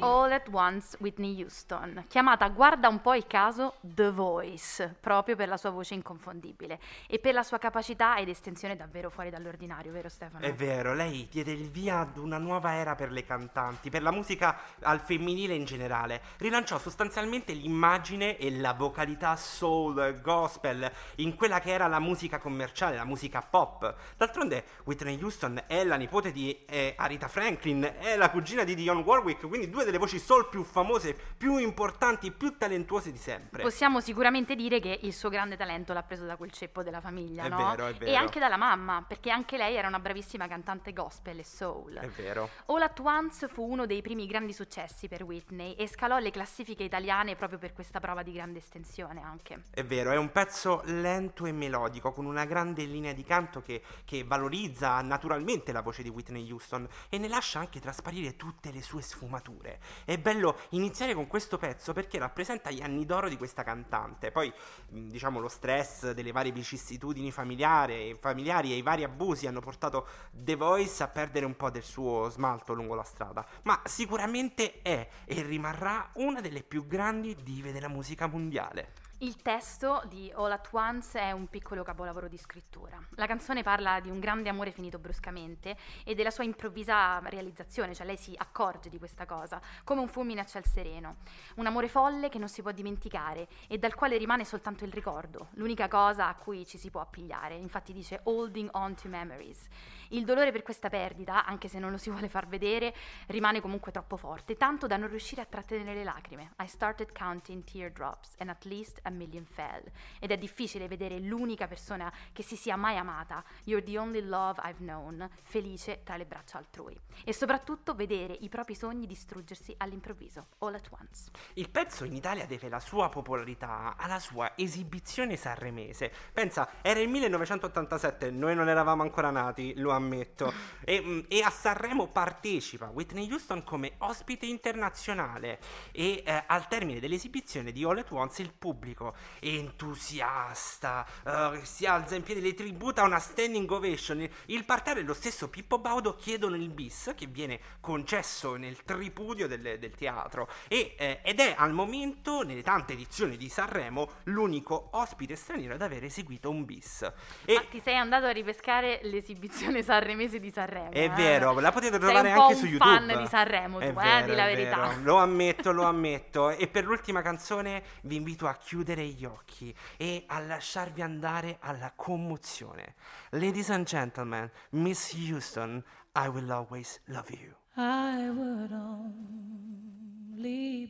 All 0.03 0.33
at 0.33 0.49
Once 0.51 0.97
Whitney 0.99 1.41
Houston, 1.41 2.03
chiamata 2.09 2.49
guarda 2.49 2.89
un 2.89 2.99
po' 2.99 3.13
il 3.13 3.25
caso 3.25 3.75
The 3.79 4.11
Voice, 4.11 4.97
proprio 4.99 5.37
per 5.37 5.47
la 5.47 5.55
sua 5.55 5.69
voce 5.69 5.93
inconfondibile 5.93 6.77
e 7.07 7.19
per 7.19 7.33
la 7.33 7.41
sua 7.41 7.57
capacità 7.57 8.17
ed 8.17 8.27
estensione 8.27 8.75
davvero 8.75 9.09
fuori 9.09 9.29
dall'ordinario, 9.29 9.93
vero 9.93 10.09
Stefano? 10.09 10.43
È 10.43 10.53
vero, 10.53 10.93
lei 10.93 11.29
diede 11.31 11.53
il 11.53 11.69
via 11.71 11.99
ad 11.99 12.17
una 12.17 12.37
nuova 12.37 12.73
era 12.73 12.95
per 12.95 13.13
le 13.13 13.23
cantanti, 13.23 13.89
per 13.89 14.01
la 14.01 14.11
musica 14.11 14.57
al 14.81 14.99
femminile 14.99 15.53
in 15.53 15.63
generale. 15.63 16.21
Rilanciò 16.35 16.77
sostanzialmente 16.77 17.53
l'immagine 17.53 18.35
e 18.35 18.51
la 18.59 18.73
vocalità 18.73 19.37
soul, 19.37 20.19
gospel, 20.19 20.91
in 21.15 21.33
quella 21.37 21.61
che 21.61 21.71
era 21.71 21.87
la 21.87 21.99
musica 21.99 22.39
commerciale, 22.39 22.97
la 22.97 23.05
musica 23.05 23.41
pop. 23.41 23.95
D'altronde 24.17 24.65
Whitney 24.83 25.17
Houston 25.23 25.63
è 25.65 25.85
la 25.85 25.95
nipote 25.95 26.33
di 26.33 26.65
eh, 26.65 26.93
Arita 26.97 27.29
Franklin, 27.29 27.89
è 27.99 28.17
la 28.17 28.29
cugina 28.29 28.65
di 28.65 28.75
Dionne 28.75 29.03
Warwick, 29.03 29.47
quindi 29.47 29.69
due 29.69 29.85
delle 29.85 29.91
voci 29.97 30.19
soul 30.19 30.49
più 30.49 30.63
famose, 30.63 31.15
più 31.37 31.57
importanti, 31.57 32.31
più 32.31 32.57
talentuose 32.57 33.11
di 33.11 33.17
sempre. 33.17 33.61
Possiamo 33.61 33.99
sicuramente 34.01 34.55
dire 34.55 34.79
che 34.79 34.99
il 35.01 35.13
suo 35.13 35.29
grande 35.29 35.55
talento 35.57 35.93
l'ha 35.93 36.03
preso 36.03 36.25
da 36.25 36.35
quel 36.35 36.51
ceppo 36.51 36.83
della 36.83 37.01
famiglia, 37.01 37.43
È 37.43 37.49
no? 37.49 37.57
vero, 37.57 37.87
è 37.87 37.89
E 37.91 37.93
vero. 37.93 38.17
anche 38.17 38.39
dalla 38.39 38.57
mamma, 38.57 39.03
perché 39.07 39.29
anche 39.29 39.57
lei 39.57 39.75
era 39.75 39.87
una 39.87 39.99
bravissima 39.99 40.47
cantante 40.47 40.93
gospel 40.93 41.39
e 41.39 41.43
soul. 41.43 41.95
È 41.95 42.07
vero. 42.07 42.49
All 42.67 42.81
at 42.81 42.99
Once 42.99 43.47
fu 43.47 43.63
uno 43.69 43.85
dei 43.85 44.01
primi 44.01 44.25
grandi 44.27 44.53
successi 44.53 45.07
per 45.07 45.23
Whitney 45.23 45.73
e 45.73 45.87
scalò 45.87 46.17
le 46.19 46.31
classifiche 46.31 46.83
italiane 46.83 47.35
proprio 47.35 47.59
per 47.59 47.73
questa 47.73 47.99
prova 47.99 48.23
di 48.23 48.31
grande 48.33 48.59
estensione 48.59 49.21
anche. 49.21 49.63
È 49.71 49.83
vero, 49.83 50.11
è 50.11 50.17
un 50.17 50.31
pezzo 50.31 50.81
lento 50.85 51.45
e 51.45 51.51
melodico, 51.51 52.11
con 52.13 52.25
una 52.25 52.45
grande 52.45 52.83
linea 52.85 53.13
di 53.13 53.23
canto 53.23 53.61
che, 53.61 53.81
che 54.05 54.23
valorizza 54.23 54.99
naturalmente 55.01 55.71
la 55.71 55.81
voce 55.81 56.03
di 56.03 56.09
Whitney 56.09 56.49
Houston 56.51 56.87
e 57.09 57.17
ne 57.17 57.27
lascia 57.27 57.59
anche 57.59 57.79
trasparire 57.79 58.35
tutte 58.35 58.71
le 58.71 58.81
sue 58.81 59.01
sfumature. 59.01 59.79
È 60.05 60.17
bello 60.17 60.57
iniziare 60.69 61.13
con 61.13 61.27
questo 61.27 61.57
pezzo 61.57 61.93
perché 61.93 62.19
rappresenta 62.19 62.71
gli 62.71 62.81
anni 62.81 63.05
d'oro 63.05 63.29
di 63.29 63.37
questa 63.37 63.63
cantante. 63.63 64.31
Poi, 64.31 64.51
diciamo, 64.87 65.39
lo 65.39 65.47
stress 65.47 66.11
delle 66.11 66.31
varie 66.31 66.51
vicissitudini 66.51 67.31
familiari, 67.31 68.15
familiari 68.19 68.71
e 68.71 68.77
i 68.77 68.81
vari 68.81 69.03
abusi 69.03 69.47
hanno 69.47 69.59
portato 69.59 70.07
The 70.31 70.55
Voice 70.55 71.03
a 71.03 71.07
perdere 71.07 71.45
un 71.45 71.55
po' 71.55 71.69
del 71.69 71.83
suo 71.83 72.29
smalto 72.29 72.73
lungo 72.73 72.95
la 72.95 73.03
strada. 73.03 73.45
Ma 73.63 73.81
sicuramente 73.85 74.81
è 74.81 75.07
e 75.25 75.41
rimarrà 75.41 76.09
una 76.13 76.41
delle 76.41 76.63
più 76.63 76.87
grandi 76.87 77.35
dive 77.41 77.71
della 77.71 77.87
musica 77.87 78.27
mondiale. 78.27 79.02
Il 79.23 79.41
testo 79.41 80.03
di 80.09 80.29
All 80.35 80.51
at 80.51 80.67
Once 80.71 81.17
è 81.17 81.31
un 81.31 81.47
piccolo 81.47 81.81
capolavoro 81.81 82.27
di 82.27 82.37
scrittura. 82.37 83.01
La 83.11 83.25
canzone 83.25 83.63
parla 83.63 84.01
di 84.01 84.09
un 84.09 84.19
grande 84.19 84.49
amore 84.49 84.71
finito 84.71 84.99
bruscamente 84.99 85.77
e 86.03 86.13
della 86.13 86.29
sua 86.29 86.43
improvvisa 86.43 87.19
realizzazione, 87.29 87.95
cioè 87.95 88.05
lei 88.05 88.17
si 88.17 88.35
accorge 88.35 88.89
di 88.89 88.97
questa 88.97 89.25
cosa, 89.25 89.61
come 89.85 90.01
un 90.01 90.09
fulmine 90.09 90.41
a 90.41 90.45
ciel 90.45 90.65
sereno. 90.65 91.19
Un 91.55 91.67
amore 91.67 91.87
folle 91.87 92.27
che 92.27 92.37
non 92.37 92.49
si 92.49 92.61
può 92.61 92.73
dimenticare 92.73 93.47
e 93.69 93.77
dal 93.77 93.93
quale 93.93 94.17
rimane 94.17 94.43
soltanto 94.43 94.83
il 94.83 94.91
ricordo, 94.91 95.47
l'unica 95.51 95.87
cosa 95.87 96.27
a 96.27 96.35
cui 96.35 96.65
ci 96.65 96.77
si 96.77 96.89
può 96.89 96.99
appigliare. 96.99 97.55
Infatti 97.55 97.93
dice 97.93 98.19
holding 98.23 98.71
on 98.73 98.93
to 98.95 99.07
memories. 99.07 99.67
Il 100.09 100.25
dolore 100.25 100.51
per 100.51 100.63
questa 100.63 100.89
perdita, 100.89 101.45
anche 101.45 101.69
se 101.69 101.79
non 101.79 101.91
lo 101.91 101.97
si 101.97 102.09
vuole 102.09 102.27
far 102.27 102.45
vedere, 102.45 102.93
rimane 103.27 103.61
comunque 103.61 103.93
troppo 103.93 104.17
forte, 104.17 104.57
tanto 104.57 104.85
da 104.85 104.97
non 104.97 105.07
riuscire 105.07 105.41
a 105.41 105.45
trattenere 105.45 105.93
le 105.93 106.03
lacrime. 106.03 106.51
I 106.59 106.67
started 106.67 107.13
counting 107.13 107.63
teardrops 107.63 108.35
and 108.39 108.49
at 108.49 108.65
least 108.65 108.99
a 109.03 109.11
million 109.13 109.45
fell. 109.45 109.83
Ed 110.19 110.31
è 110.31 110.37
difficile 110.37 110.87
vedere 110.87 111.19
l'unica 111.19 111.67
persona 111.67 112.11
che 112.31 112.43
si 112.43 112.55
sia 112.55 112.75
mai 112.75 112.97
amata, 112.97 113.43
you're 113.65 113.83
the 113.83 113.97
only 113.97 114.21
love 114.21 114.61
I've 114.63 114.79
known, 114.79 115.29
felice 115.43 116.01
tra 116.03 116.17
le 116.17 116.25
braccia 116.25 116.57
altrui. 116.57 116.99
E 117.23 117.33
soprattutto 117.33 117.93
vedere 117.93 118.33
i 118.33 118.49
propri 118.49 118.75
sogni 118.75 119.05
distruggersi 119.05 119.73
all'improvviso, 119.77 120.47
all 120.59 120.75
at 120.75 120.87
once. 120.89 121.31
Il 121.53 121.69
pezzo 121.69 122.03
in 122.03 122.13
Italia 122.13 122.45
deve 122.45 122.69
la 122.69 122.79
sua 122.79 123.09
popolarità 123.09 123.95
alla 123.97 124.19
sua 124.19 124.53
esibizione 124.55 125.35
sanremese. 125.35 126.11
Pensa, 126.33 126.69
era 126.81 126.99
il 126.99 127.09
1987, 127.09 128.31
noi 128.31 128.55
non 128.55 128.69
eravamo 128.69 129.01
ancora 129.03 129.29
nati, 129.29 129.73
lo 129.75 129.91
ammetto. 129.91 130.51
E, 130.85 131.01
mm, 131.01 131.19
e 131.29 131.41
a 131.41 131.49
Sanremo 131.49 132.07
partecipa 132.07 132.87
Whitney 132.87 133.31
Houston 133.31 133.63
come 133.63 133.93
ospite 133.99 134.45
internazionale. 134.45 135.59
E 135.91 136.23
eh, 136.25 136.43
al 136.45 136.67
termine 136.67 136.99
dell'esibizione 136.99 137.71
di 137.71 137.83
All 137.83 137.99
at 137.99 138.11
Once 138.11 138.41
il 138.41 138.51
pubblico 138.51 139.02
entusiasta 139.39 141.05
eh, 141.25 141.59
si 141.63 141.85
alza 141.85 142.15
in 142.15 142.23
piedi, 142.23 142.41
le 142.41 142.53
tributa 142.53 143.03
una 143.03 143.19
standing 143.19 143.69
ovation. 143.69 144.27
Il 144.45 144.65
parterre 144.65 144.99
e 144.99 145.03
lo 145.03 145.13
stesso 145.13 145.49
Pippo 145.49 145.79
Baudo 145.79 146.15
chiedono 146.15 146.55
il 146.55 146.69
bis 146.69 147.13
che 147.15 147.25
viene 147.27 147.59
concesso 147.79 148.55
nel 148.55 148.83
tripudio 148.83 149.47
del, 149.47 149.79
del 149.79 149.95
teatro 149.95 150.47
e, 150.67 150.95
eh, 150.97 151.19
ed 151.23 151.39
è 151.39 151.55
al 151.57 151.73
momento, 151.73 152.43
nelle 152.43 152.61
tante 152.61 152.93
edizioni 152.93 153.37
di 153.37 153.49
Sanremo, 153.49 154.09
l'unico 154.23 154.89
ospite 154.91 155.35
straniero 155.35 155.73
ad 155.75 155.81
aver 155.81 156.03
eseguito 156.03 156.49
un 156.49 156.65
bis. 156.65 157.01
E 157.45 157.53
Ma 157.55 157.63
ti 157.69 157.79
sei 157.79 157.95
andato 157.95 158.25
a 158.25 158.31
ripescare 158.31 158.99
l'esibizione 159.03 159.81
sanremese 159.83 160.39
di 160.39 160.51
Sanremo. 160.51 160.91
è 160.91 161.03
eh? 161.03 161.09
vero, 161.09 161.59
la 161.59 161.71
potete 161.71 161.91
Sei 161.93 161.99
trovare 161.99 162.31
un 162.31 162.39
anche 162.39 162.53
un 162.53 162.59
su 162.59 162.65
YouTube. 162.65 163.07
fan 163.07 163.21
di 163.21 163.27
Sanremo, 163.27 163.77
tu, 163.79 163.83
È 163.83 163.87
eh, 163.87 163.93
vero, 163.93 164.25
di 164.25 164.35
la 164.35 164.45
verità. 164.45 164.87
vero. 164.87 165.01
Lo 165.01 165.15
ammetto, 165.17 165.71
lo 165.71 165.83
ammetto. 165.83 166.49
E 166.49 166.67
per 166.67 166.85
l'ultima 166.85 167.21
canzone 167.21 167.83
vi 168.01 168.15
invito 168.15 168.47
a 168.47 168.53
chiudere 168.55 168.82
chiudere 168.83 169.05
gli 169.05 169.23
occhi 169.23 169.73
e 169.97 170.25
a 170.27 170.39
lasciarvi 170.39 171.01
andare 171.01 171.57
alla 171.61 171.93
commozione. 171.95 172.95
Ladies 173.31 173.69
and 173.69 173.85
gentlemen, 173.85 174.51
Miss 174.71 175.13
Houston, 175.15 175.81
I 176.15 176.27
will 176.27 176.51
always 176.51 176.99
love 177.05 177.31
you. 177.31 177.55
I 177.75 178.29
would 178.29 178.73
only 178.73 179.79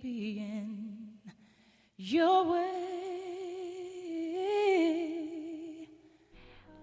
be 0.01 0.39
in 0.39 1.19
your 1.95 2.47
way. 2.47 2.91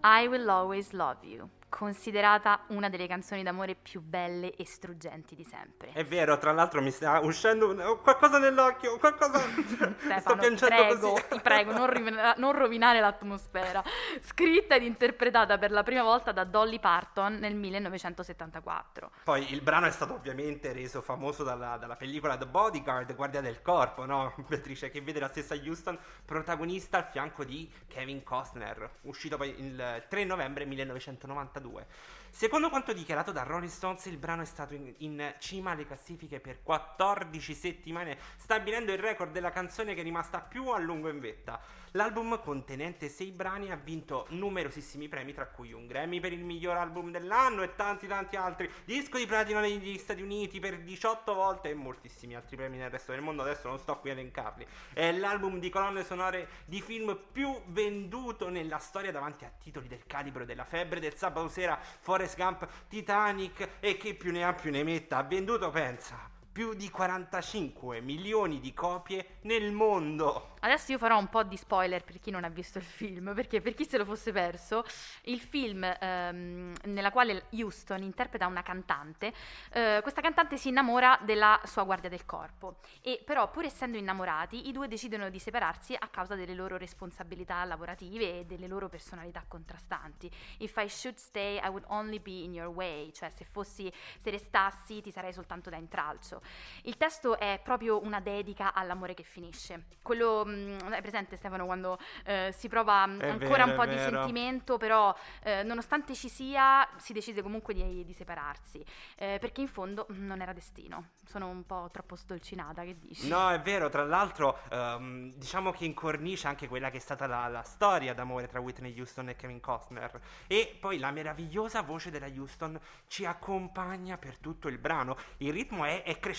I 0.03 0.27
Will 0.29 0.49
Always 0.49 0.93
Love 0.93 1.19
You, 1.27 1.51
considerata 1.71 2.65
una 2.69 2.91
delle 2.91 3.07
canzoni 3.07 3.43
d'amore 3.43 3.75
più 3.75 4.03
belle 4.03 4.55
e 4.55 4.67
struggenti 4.67 5.35
di 5.35 5.45
sempre. 5.45 5.93
È 5.93 6.05
vero, 6.05 6.37
tra 6.37 6.53
l'altro 6.53 6.83
mi 6.83 6.91
sta 6.91 7.21
uscendo 7.21 7.69
ho 7.71 7.99
qualcosa 8.01 8.39
nell'occhio, 8.39 8.99
qualcosa... 8.99 9.39
Sto 9.71 9.95
Stefano, 9.99 10.41
piangendo 10.41 10.67
prego, 10.67 11.11
così. 11.13 11.25
ti 11.31 11.41
prego, 11.41 11.73
non, 11.73 11.87
rovina- 11.87 12.35
non 12.37 12.53
rovinare 12.53 13.01
l'atmosfera. 13.01 13.83
Scritta 14.21 14.75
ed 14.75 14.83
interpretata 14.83 15.57
per 15.57 15.71
la 15.71 15.83
prima 15.83 16.03
volta 16.03 16.33
da 16.33 16.45
Dolly 16.45 16.81
Parton 16.81 17.35
nel 17.35 17.55
1974. 17.55 19.11
Poi 19.25 19.53
il 19.53 19.63
brano 19.63 19.87
è 19.87 19.91
stato 19.91 20.15
ovviamente 20.15 20.73
reso 20.73 21.01
famoso 21.01 21.45
dalla, 21.45 21.77
dalla 21.77 21.97
pellicola 21.97 22.37
The 22.37 22.47
Bodyguard, 22.47 23.15
Guardia 23.15 23.41
del 23.41 23.63
Corpo, 23.63 24.05
no? 24.05 24.35
Beatrice, 24.49 24.91
che 24.91 25.01
vede 25.01 25.21
la 25.21 25.29
stessa 25.29 25.55
Houston 25.55 25.99
protagonista 26.25 26.99
al 26.99 27.07
fianco 27.07 27.45
di 27.45 27.71
Kevin 27.87 28.23
Costner, 28.25 28.99
uscito 29.03 29.37
poi 29.37 29.55
il 29.59 30.05
3 30.09 30.25
novembre 30.25 30.65
1992. 30.65 31.60
1992 31.63 32.30
Secondo 32.31 32.71
quanto 32.71 32.93
dichiarato 32.93 33.33
da 33.33 33.43
Rolling 33.43 33.71
Stones, 33.71 34.07
il 34.07 34.17
brano 34.17 34.43
è 34.43 34.47
stato 34.47 34.73
in, 34.75 34.95
in 34.99 35.35
cima 35.39 35.73
alle 35.73 35.85
classifiche 35.85 36.41
per 36.41 36.63
14 36.63 37.55
settimane, 37.55 38.19
stabilendo 38.37 38.93
il 38.93 38.99
record 38.99 39.33
della 39.33 39.51
canzone 39.51 39.95
che 39.95 40.01
è 40.01 40.05
rimasta 40.05 40.41
più 40.41 40.69
a 40.69 40.79
lungo 40.79 41.09
in 41.09 41.19
vetta. 41.19 41.61
L'album, 41.95 42.41
contenente 42.41 43.09
sei 43.09 43.33
brani, 43.33 43.73
ha 43.73 43.77
vinto 43.77 44.27
numerosissimi 44.31 45.09
premi, 45.09 45.35
tra 45.35 45.49
cui 45.49 45.73
un 45.73 45.89
Grammy 45.89 46.21
per 46.21 46.33
il 46.33 46.45
miglior 46.45 46.77
album 46.77 47.11
dell'anno 47.11 47.63
e 47.63 47.75
tanti 47.75 48.07
tanti 48.07 48.37
altri, 48.37 48.71
disco 48.85 49.19
di 49.19 49.27
platino 49.27 49.59
negli 49.59 49.99
Stati 49.99 50.23
Uniti 50.23 50.61
per 50.61 50.79
18 50.83 51.35
volte 51.35 51.71
e 51.71 51.75
moltissimi 51.75 52.37
altri 52.37 52.55
premi 52.55 52.77
nel 52.77 52.91
resto 52.91 53.11
del 53.11 53.23
mondo, 53.23 53.43
adesso 53.43 53.67
non 53.67 53.81
sto 53.81 53.99
qui 53.99 54.11
a 54.11 54.13
elencarli. 54.13 54.65
È 54.93 55.11
l'album 55.11 55.59
di 55.59 55.69
colonne 55.69 56.05
sonore 56.05 56.49
di 56.65 56.81
film 56.81 57.19
più 57.33 57.61
venduto 57.67 58.49
nella 58.51 58.79
storia 58.79 59.11
davanti 59.11 59.45
a 59.45 59.53
titoli 59.61 59.89
del 59.89 60.07
calibro 60.07 60.45
della 60.45 60.65
febbre 60.65 61.01
del 61.01 61.17
sabato 61.17 61.49
sera, 61.49 61.77
Forrest 62.21 62.37
Gump, 62.37 62.69
Titanic 62.89 63.69
e 63.81 63.97
chi 63.97 64.13
più 64.15 64.31
ne 64.31 64.45
ha 64.45 64.53
più 64.53 64.71
ne 64.71 64.83
metta. 64.83 65.17
Ha 65.17 65.23
venduto, 65.23 65.71
pensa, 65.71 66.30
più 66.53 66.75
di 66.75 66.91
45 66.91 68.01
milioni 68.01 68.61
di 68.61 68.75
copie 68.75 69.39
nel 69.43 69.71
mondo. 69.73 70.57
Adesso 70.63 70.93
io 70.93 70.99
farò 70.99 71.17
un 71.17 71.29
po' 71.29 71.43
di 71.43 71.57
spoiler 71.57 72.05
per 72.05 72.19
chi 72.19 72.31
non 72.31 72.45
ha 72.45 72.49
visto 72.49 72.77
il 72.77 72.85
film, 72.85 73.33
perché 73.35 73.63
per 73.63 73.75
chi 73.75 73.87
se 73.87 73.97
lo 73.97 74.05
fosse 74.05 74.31
perso, 74.31 74.85
il 75.23 75.41
film 75.41 75.85
ehm, 75.85 76.75
nella 76.85 77.11
quale 77.11 77.47
Houston 77.53 78.03
interpreta 78.03 78.47
una 78.47 78.63
cantante, 78.63 79.33
eh, 79.73 80.01
questa 80.03 80.21
cantante 80.21 80.59
si 80.59 80.69
innamora 80.69 81.19
della 81.23 81.59
sua 81.65 81.85
guardia 81.85 82.11
del 82.11 82.27
corpo 82.27 82.81
e 83.01 83.23
però 83.25 83.51
pur 83.51 83.65
essendo 83.65 83.97
innamorati 83.97 84.69
i 84.69 84.73
due 84.73 84.87
decidono 84.87 85.31
di 85.31 85.39
separarsi 85.39 85.95
a 85.99 86.09
causa 86.09 86.35
delle 86.35 86.55
loro 86.55 86.77
responsabilità 86.77 87.65
lavorative 87.65 88.41
e 88.41 88.45
delle 88.45 88.67
loro 88.67 88.89
personalità 88.89 89.45
contrastanti. 89.49 90.31
If 90.59 90.77
I 90.77 90.89
should 90.89 91.17
stay, 91.17 91.57
I 91.57 91.69
would 91.69 91.85
only 91.89 92.19
be 92.19 92.43
in 92.43 92.53
your 92.53 92.69
way, 92.69 93.13
cioè 93.13 93.31
se 93.31 93.45
fossi, 93.45 93.91
se 94.19 94.31
restassi 94.31 95.01
ti 95.01 95.11
sarei 95.11 95.33
soltanto 95.33 95.71
da 95.71 95.77
intralcio. 95.77 96.40
Il 96.83 96.97
testo 96.97 97.39
è 97.39 97.61
proprio 97.63 98.03
una 98.03 98.21
dedica 98.21 98.73
all'amore 98.73 99.15
che 99.15 99.23
finisce. 99.23 99.85
Quello, 100.03 100.45
mh, 100.45 100.91
è 100.91 101.01
presente 101.03 101.37
Stefano 101.37 101.67
quando 101.67 101.99
eh, 102.25 102.55
si 102.57 102.69
prova 102.69 103.07
mh, 103.07 103.21
È 103.21 103.29
ancora 103.29 103.65
vero, 103.65 103.71
un 103.71 103.77
po' 103.77 103.87
di 103.87 103.99
sentimento, 103.99 104.77
però 104.79 105.15
eh, 105.43 105.63
nonostante 105.63 106.15
ci 106.15 106.29
sia, 106.29 106.89
si 106.97 107.13
decide 107.13 107.43
comunque 107.43 107.75
di, 107.75 108.05
di 108.05 108.13
separarsi, 108.13 108.85
eh, 109.17 109.39
perché 109.39 109.61
in 109.61 109.69
fondo 109.69 110.07
mh, 110.09 110.25
non 110.25 110.41
era 110.41 110.53
destino. 110.53 111.11
Sono 111.27 111.49
un 111.49 111.65
po' 111.65 111.89
troppo 111.93 112.17
stolcinata, 112.17 112.83
che 112.83 112.99
dici? 112.99 113.29
No, 113.29 113.51
è 113.51 113.61
vero, 113.61 113.89
tra 113.89 114.05
l'altro 114.05 114.59
ehm, 114.71 115.35
diciamo 115.35 115.71
che 115.71 115.85
incornicia 115.85 116.49
anche 116.49 116.67
quella 116.67 116.91
che 116.91 116.97
è 116.97 117.01
stata 117.01 117.27
la, 117.27 117.47
la 117.47 117.63
storia 117.63 118.15
d'amore 118.15 118.49
tra 118.49 118.59
Whitney 118.59 118.99
Houston 118.99 119.29
e 119.29 119.37
Kevin 119.37 119.61
Costner. 119.61 120.21
E 120.47 120.77
poi 120.81 120.99
la 120.99 121.11
meravigliosa 121.11 121.83
voce 121.83 122.11
della 122.11 122.27
Houston 122.27 122.81
ci 123.07 123.25
accompagna 123.25 124.17
per 124.17 124.39
tutto 124.39 124.67
il 124.69 124.79
brano. 124.79 125.17
Il 125.37 125.53
ritmo 125.53 125.85
è, 125.85 126.03
è 126.03 126.19
crescente 126.19 126.30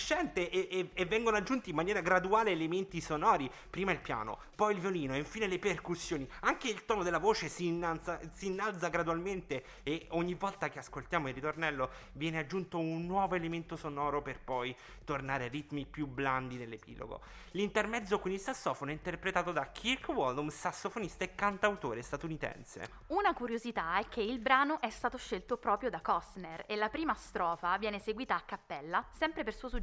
e, 0.48 0.68
e- 0.70 0.90
e 0.92 1.04
vengono 1.06 1.36
aggiunti 1.36 1.70
in 1.70 1.76
maniera 1.76 2.00
graduale 2.00 2.50
elementi 2.50 3.00
sonori. 3.00 3.50
Prima 3.70 3.92
il 3.92 4.00
piano, 4.00 4.38
poi 4.54 4.74
il 4.74 4.80
violino 4.80 5.14
e 5.14 5.18
infine 5.18 5.46
le 5.46 5.58
percussioni. 5.58 6.28
Anche 6.40 6.68
il 6.68 6.84
tono 6.84 7.02
della 7.02 7.18
voce 7.18 7.48
si 7.48 7.66
innalza, 7.66 8.20
si 8.32 8.46
innalza 8.46 8.88
gradualmente 8.88 9.64
e 9.82 10.06
ogni 10.10 10.34
volta 10.34 10.68
che 10.68 10.78
ascoltiamo 10.78 11.28
il 11.28 11.34
ritornello 11.34 11.90
viene 12.12 12.38
aggiunto 12.38 12.78
un 12.78 13.06
nuovo 13.06 13.34
elemento 13.34 13.76
sonoro 13.76 14.22
per 14.22 14.40
poi 14.40 14.74
tornare 15.04 15.44
ai 15.44 15.50
ritmi 15.50 15.86
più 15.86 16.06
blandi 16.06 16.56
dell'epilogo. 16.56 17.20
L'intermezzo 17.52 18.18
con 18.18 18.30
il 18.30 18.38
sassofono 18.38 18.90
è 18.90 18.94
interpretato 18.94 19.52
da 19.52 19.70
Kirk 19.70 20.08
Wallum, 20.08 20.48
sassofonista 20.48 21.24
e 21.24 21.34
cantautore 21.34 22.02
statunitense. 22.02 22.88
Una 23.08 23.34
curiosità 23.34 23.98
è 23.98 24.08
che 24.08 24.22
il 24.22 24.38
brano 24.38 24.80
è 24.80 24.90
stato 24.90 25.18
scelto 25.18 25.56
proprio 25.56 25.90
da 25.90 26.00
Costner 26.00 26.64
e 26.66 26.76
la 26.76 26.88
prima 26.88 27.14
strofa 27.14 27.76
viene 27.78 27.96
eseguita 27.96 28.34
a 28.34 28.40
cappella, 28.40 29.04
sempre 29.12 29.44
per 29.44 29.54
suo 29.54 29.68
suggerimento, 29.68 29.80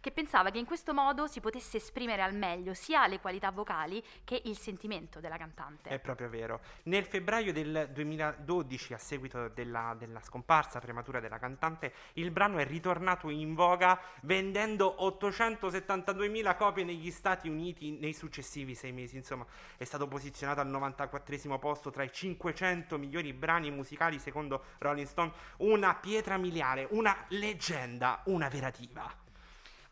che 0.00 0.10
pensava 0.10 0.50
che 0.50 0.58
in 0.58 0.64
questo 0.64 0.92
modo 0.92 1.26
si 1.26 1.40
potesse 1.40 1.76
esprimere 1.78 2.22
al 2.22 2.34
meglio 2.34 2.74
sia 2.74 3.06
le 3.06 3.20
qualità 3.20 3.50
vocali 3.50 4.02
che 4.24 4.40
il 4.44 4.56
sentimento 4.56 5.20
della 5.20 5.36
cantante. 5.36 5.90
È 5.90 5.98
proprio 5.98 6.28
vero. 6.28 6.60
Nel 6.84 7.04
febbraio 7.04 7.52
del 7.52 7.90
2012, 7.92 8.94
a 8.94 8.98
seguito 8.98 9.48
della, 9.48 9.94
della 9.98 10.20
scomparsa 10.20 10.80
prematura 10.80 11.20
della 11.20 11.38
cantante, 11.38 11.92
il 12.14 12.30
brano 12.30 12.58
è 12.58 12.66
ritornato 12.66 13.28
in 13.30 13.54
voga 13.54 14.00
vendendo 14.22 14.96
872.000 15.00 16.56
copie 16.56 16.84
negli 16.84 17.10
Stati 17.10 17.48
Uniti 17.48 17.98
nei 17.98 18.12
successivi 18.12 18.74
sei 18.74 18.92
mesi. 18.92 19.16
Insomma, 19.16 19.46
è 19.76 19.84
stato 19.84 20.08
posizionato 20.08 20.60
al 20.60 20.68
94 20.68 21.58
posto 21.58 21.90
tra 21.90 22.02
i 22.02 22.12
500 22.12 22.98
migliori 22.98 23.32
brani 23.32 23.70
musicali 23.70 24.18
secondo 24.18 24.64
Rolling 24.78 25.06
Stone. 25.06 25.32
Una 25.58 25.94
pietra 25.94 26.36
miliare, 26.36 26.86
una 26.90 27.24
leggenda, 27.28 28.22
una 28.24 28.48
vera 28.48 28.70
diva. 28.70 28.99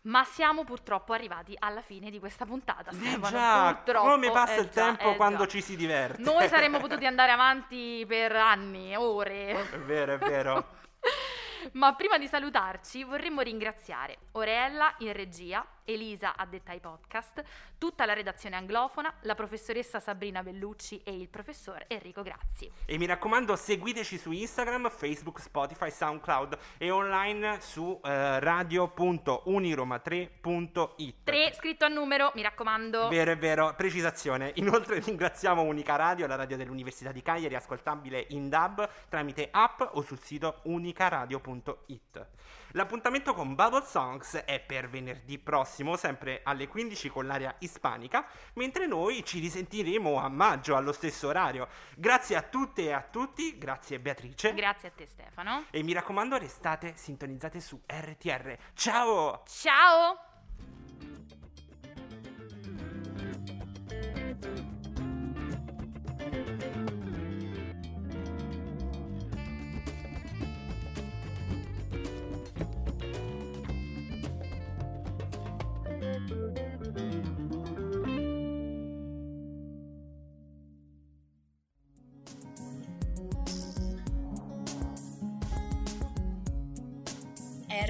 Ma 0.09 0.25
siamo 0.25 0.65
purtroppo 0.65 1.13
arrivati 1.13 1.55
alla 1.59 1.83
fine 1.83 2.11
di 2.11 2.19
questa 2.19 2.47
puntata. 2.47 2.91
Eh 2.91 2.95
Stefano, 2.95 3.29
già, 3.29 3.75
purtroppo, 3.75 4.09
come 4.09 4.31
passa 4.31 4.55
eh 4.55 4.61
il 4.61 4.71
già, 4.71 4.85
tempo 4.85 5.13
eh 5.13 5.17
quando 5.17 5.45
già. 5.45 5.49
ci 5.49 5.61
si 5.61 5.77
diverte. 5.77 6.23
Noi 6.23 6.49
saremmo 6.49 6.79
potuti 6.81 7.05
andare 7.05 7.31
avanti 7.31 8.05
per 8.09 8.35
anni, 8.35 8.97
ore. 8.97 9.71
È 9.71 9.79
vero, 9.79 10.15
è 10.15 10.19
vero. 10.19 10.67
Ma 11.73 11.95
prima 11.95 12.17
di 12.17 12.27
salutarci 12.27 13.05
vorremmo 13.05 13.43
ringraziare 13.43 14.17
Orella 14.33 14.95
in 14.99 15.13
regia, 15.13 15.67
Elisa 15.89 16.37
addetta 16.37 16.73
ai 16.73 16.81
podcast, 16.81 17.43
tutta 17.79 18.05
la 18.05 18.13
redazione 18.13 18.57
anglofona, 18.57 19.11
la 19.23 19.35
professoressa 19.35 20.01
Sabrina 20.01 20.43
Bellucci 20.43 21.01
e 21.03 21.15
il 21.15 21.29
professor 21.29 21.83
Enrico 21.89 22.21
Grazzi. 22.23 22.71
E 22.85 22.99
mi 22.99 23.07
raccomando, 23.07 23.57
seguiteci 23.57 24.19
su 24.19 24.31
Instagram, 24.31 24.91
Facebook, 24.91 25.41
Spotify, 25.41 25.91
SoundCloud 25.91 26.59
e 26.77 26.91
online 26.91 27.61
su 27.61 27.99
eh, 28.05 28.39
radio.uniroma3.it. 28.41 31.15
3 31.25 31.53
scritto 31.55 31.87
a 31.87 31.89
numero, 31.89 32.33
mi 32.35 32.43
raccomando. 32.43 33.09
Vero, 33.09 33.31
è 33.31 33.39
vero, 33.39 33.73
precisazione. 33.75 34.53
Inoltre 34.57 35.01
ringraziamo 35.01 35.63
Unica 35.63 35.97
Radio, 35.97 36.27
la 36.27 36.37
radio 36.37 36.59
dell'Università 36.59 37.13
di 37.13 37.23
Cagliari, 37.23 37.55
ascoltabile 37.55 38.27
in 38.31 38.49
DAB 38.51 39.07
tramite 39.09 39.49
app 39.51 39.81
o 39.93 40.03
sul 40.03 40.21
sito 40.21 40.61
unicaradio.it. 40.65 42.27
L'appuntamento 42.73 43.33
con 43.35 43.55
Bubble 43.55 43.85
Songs 43.85 44.43
è 44.45 44.61
per 44.61 44.89
venerdì 44.89 45.39
prossimo, 45.39 45.97
sempre 45.97 46.41
alle 46.45 46.69
15 46.69 47.09
con 47.09 47.27
l'area 47.27 47.55
ispanica, 47.61 48.27
mentre 48.55 48.87
noi 48.87 49.25
ci 49.25 49.39
risentiremo 49.41 50.19
a 50.19 50.29
maggio 50.29 50.77
allo 50.77 50.93
stesso 50.93 51.29
orario. 51.29 51.69
Grazie 51.97 52.37
a 52.37 52.43
tutte 52.43 52.83
e 52.83 52.93
a 52.93 53.03
tutti, 53.03 53.57
grazie 53.57 53.99
Beatrice. 53.99 54.55
Grazie 54.55 54.89
a 54.89 54.93
te 54.95 55.07
Stefano. 55.07 55.65
e 55.71 55.83
mi 55.83 55.93
raccomando, 55.93 56.37
restate 56.37 56.93
sintonizzate 56.97 57.61
su 57.61 57.81
RTR. 57.87 58.57
Ciao! 58.75 59.43
Ciao! 59.47 60.27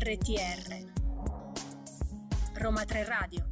RTR 0.09 0.87
Roma 2.55 2.83
3 2.87 3.05
Radio 3.05 3.48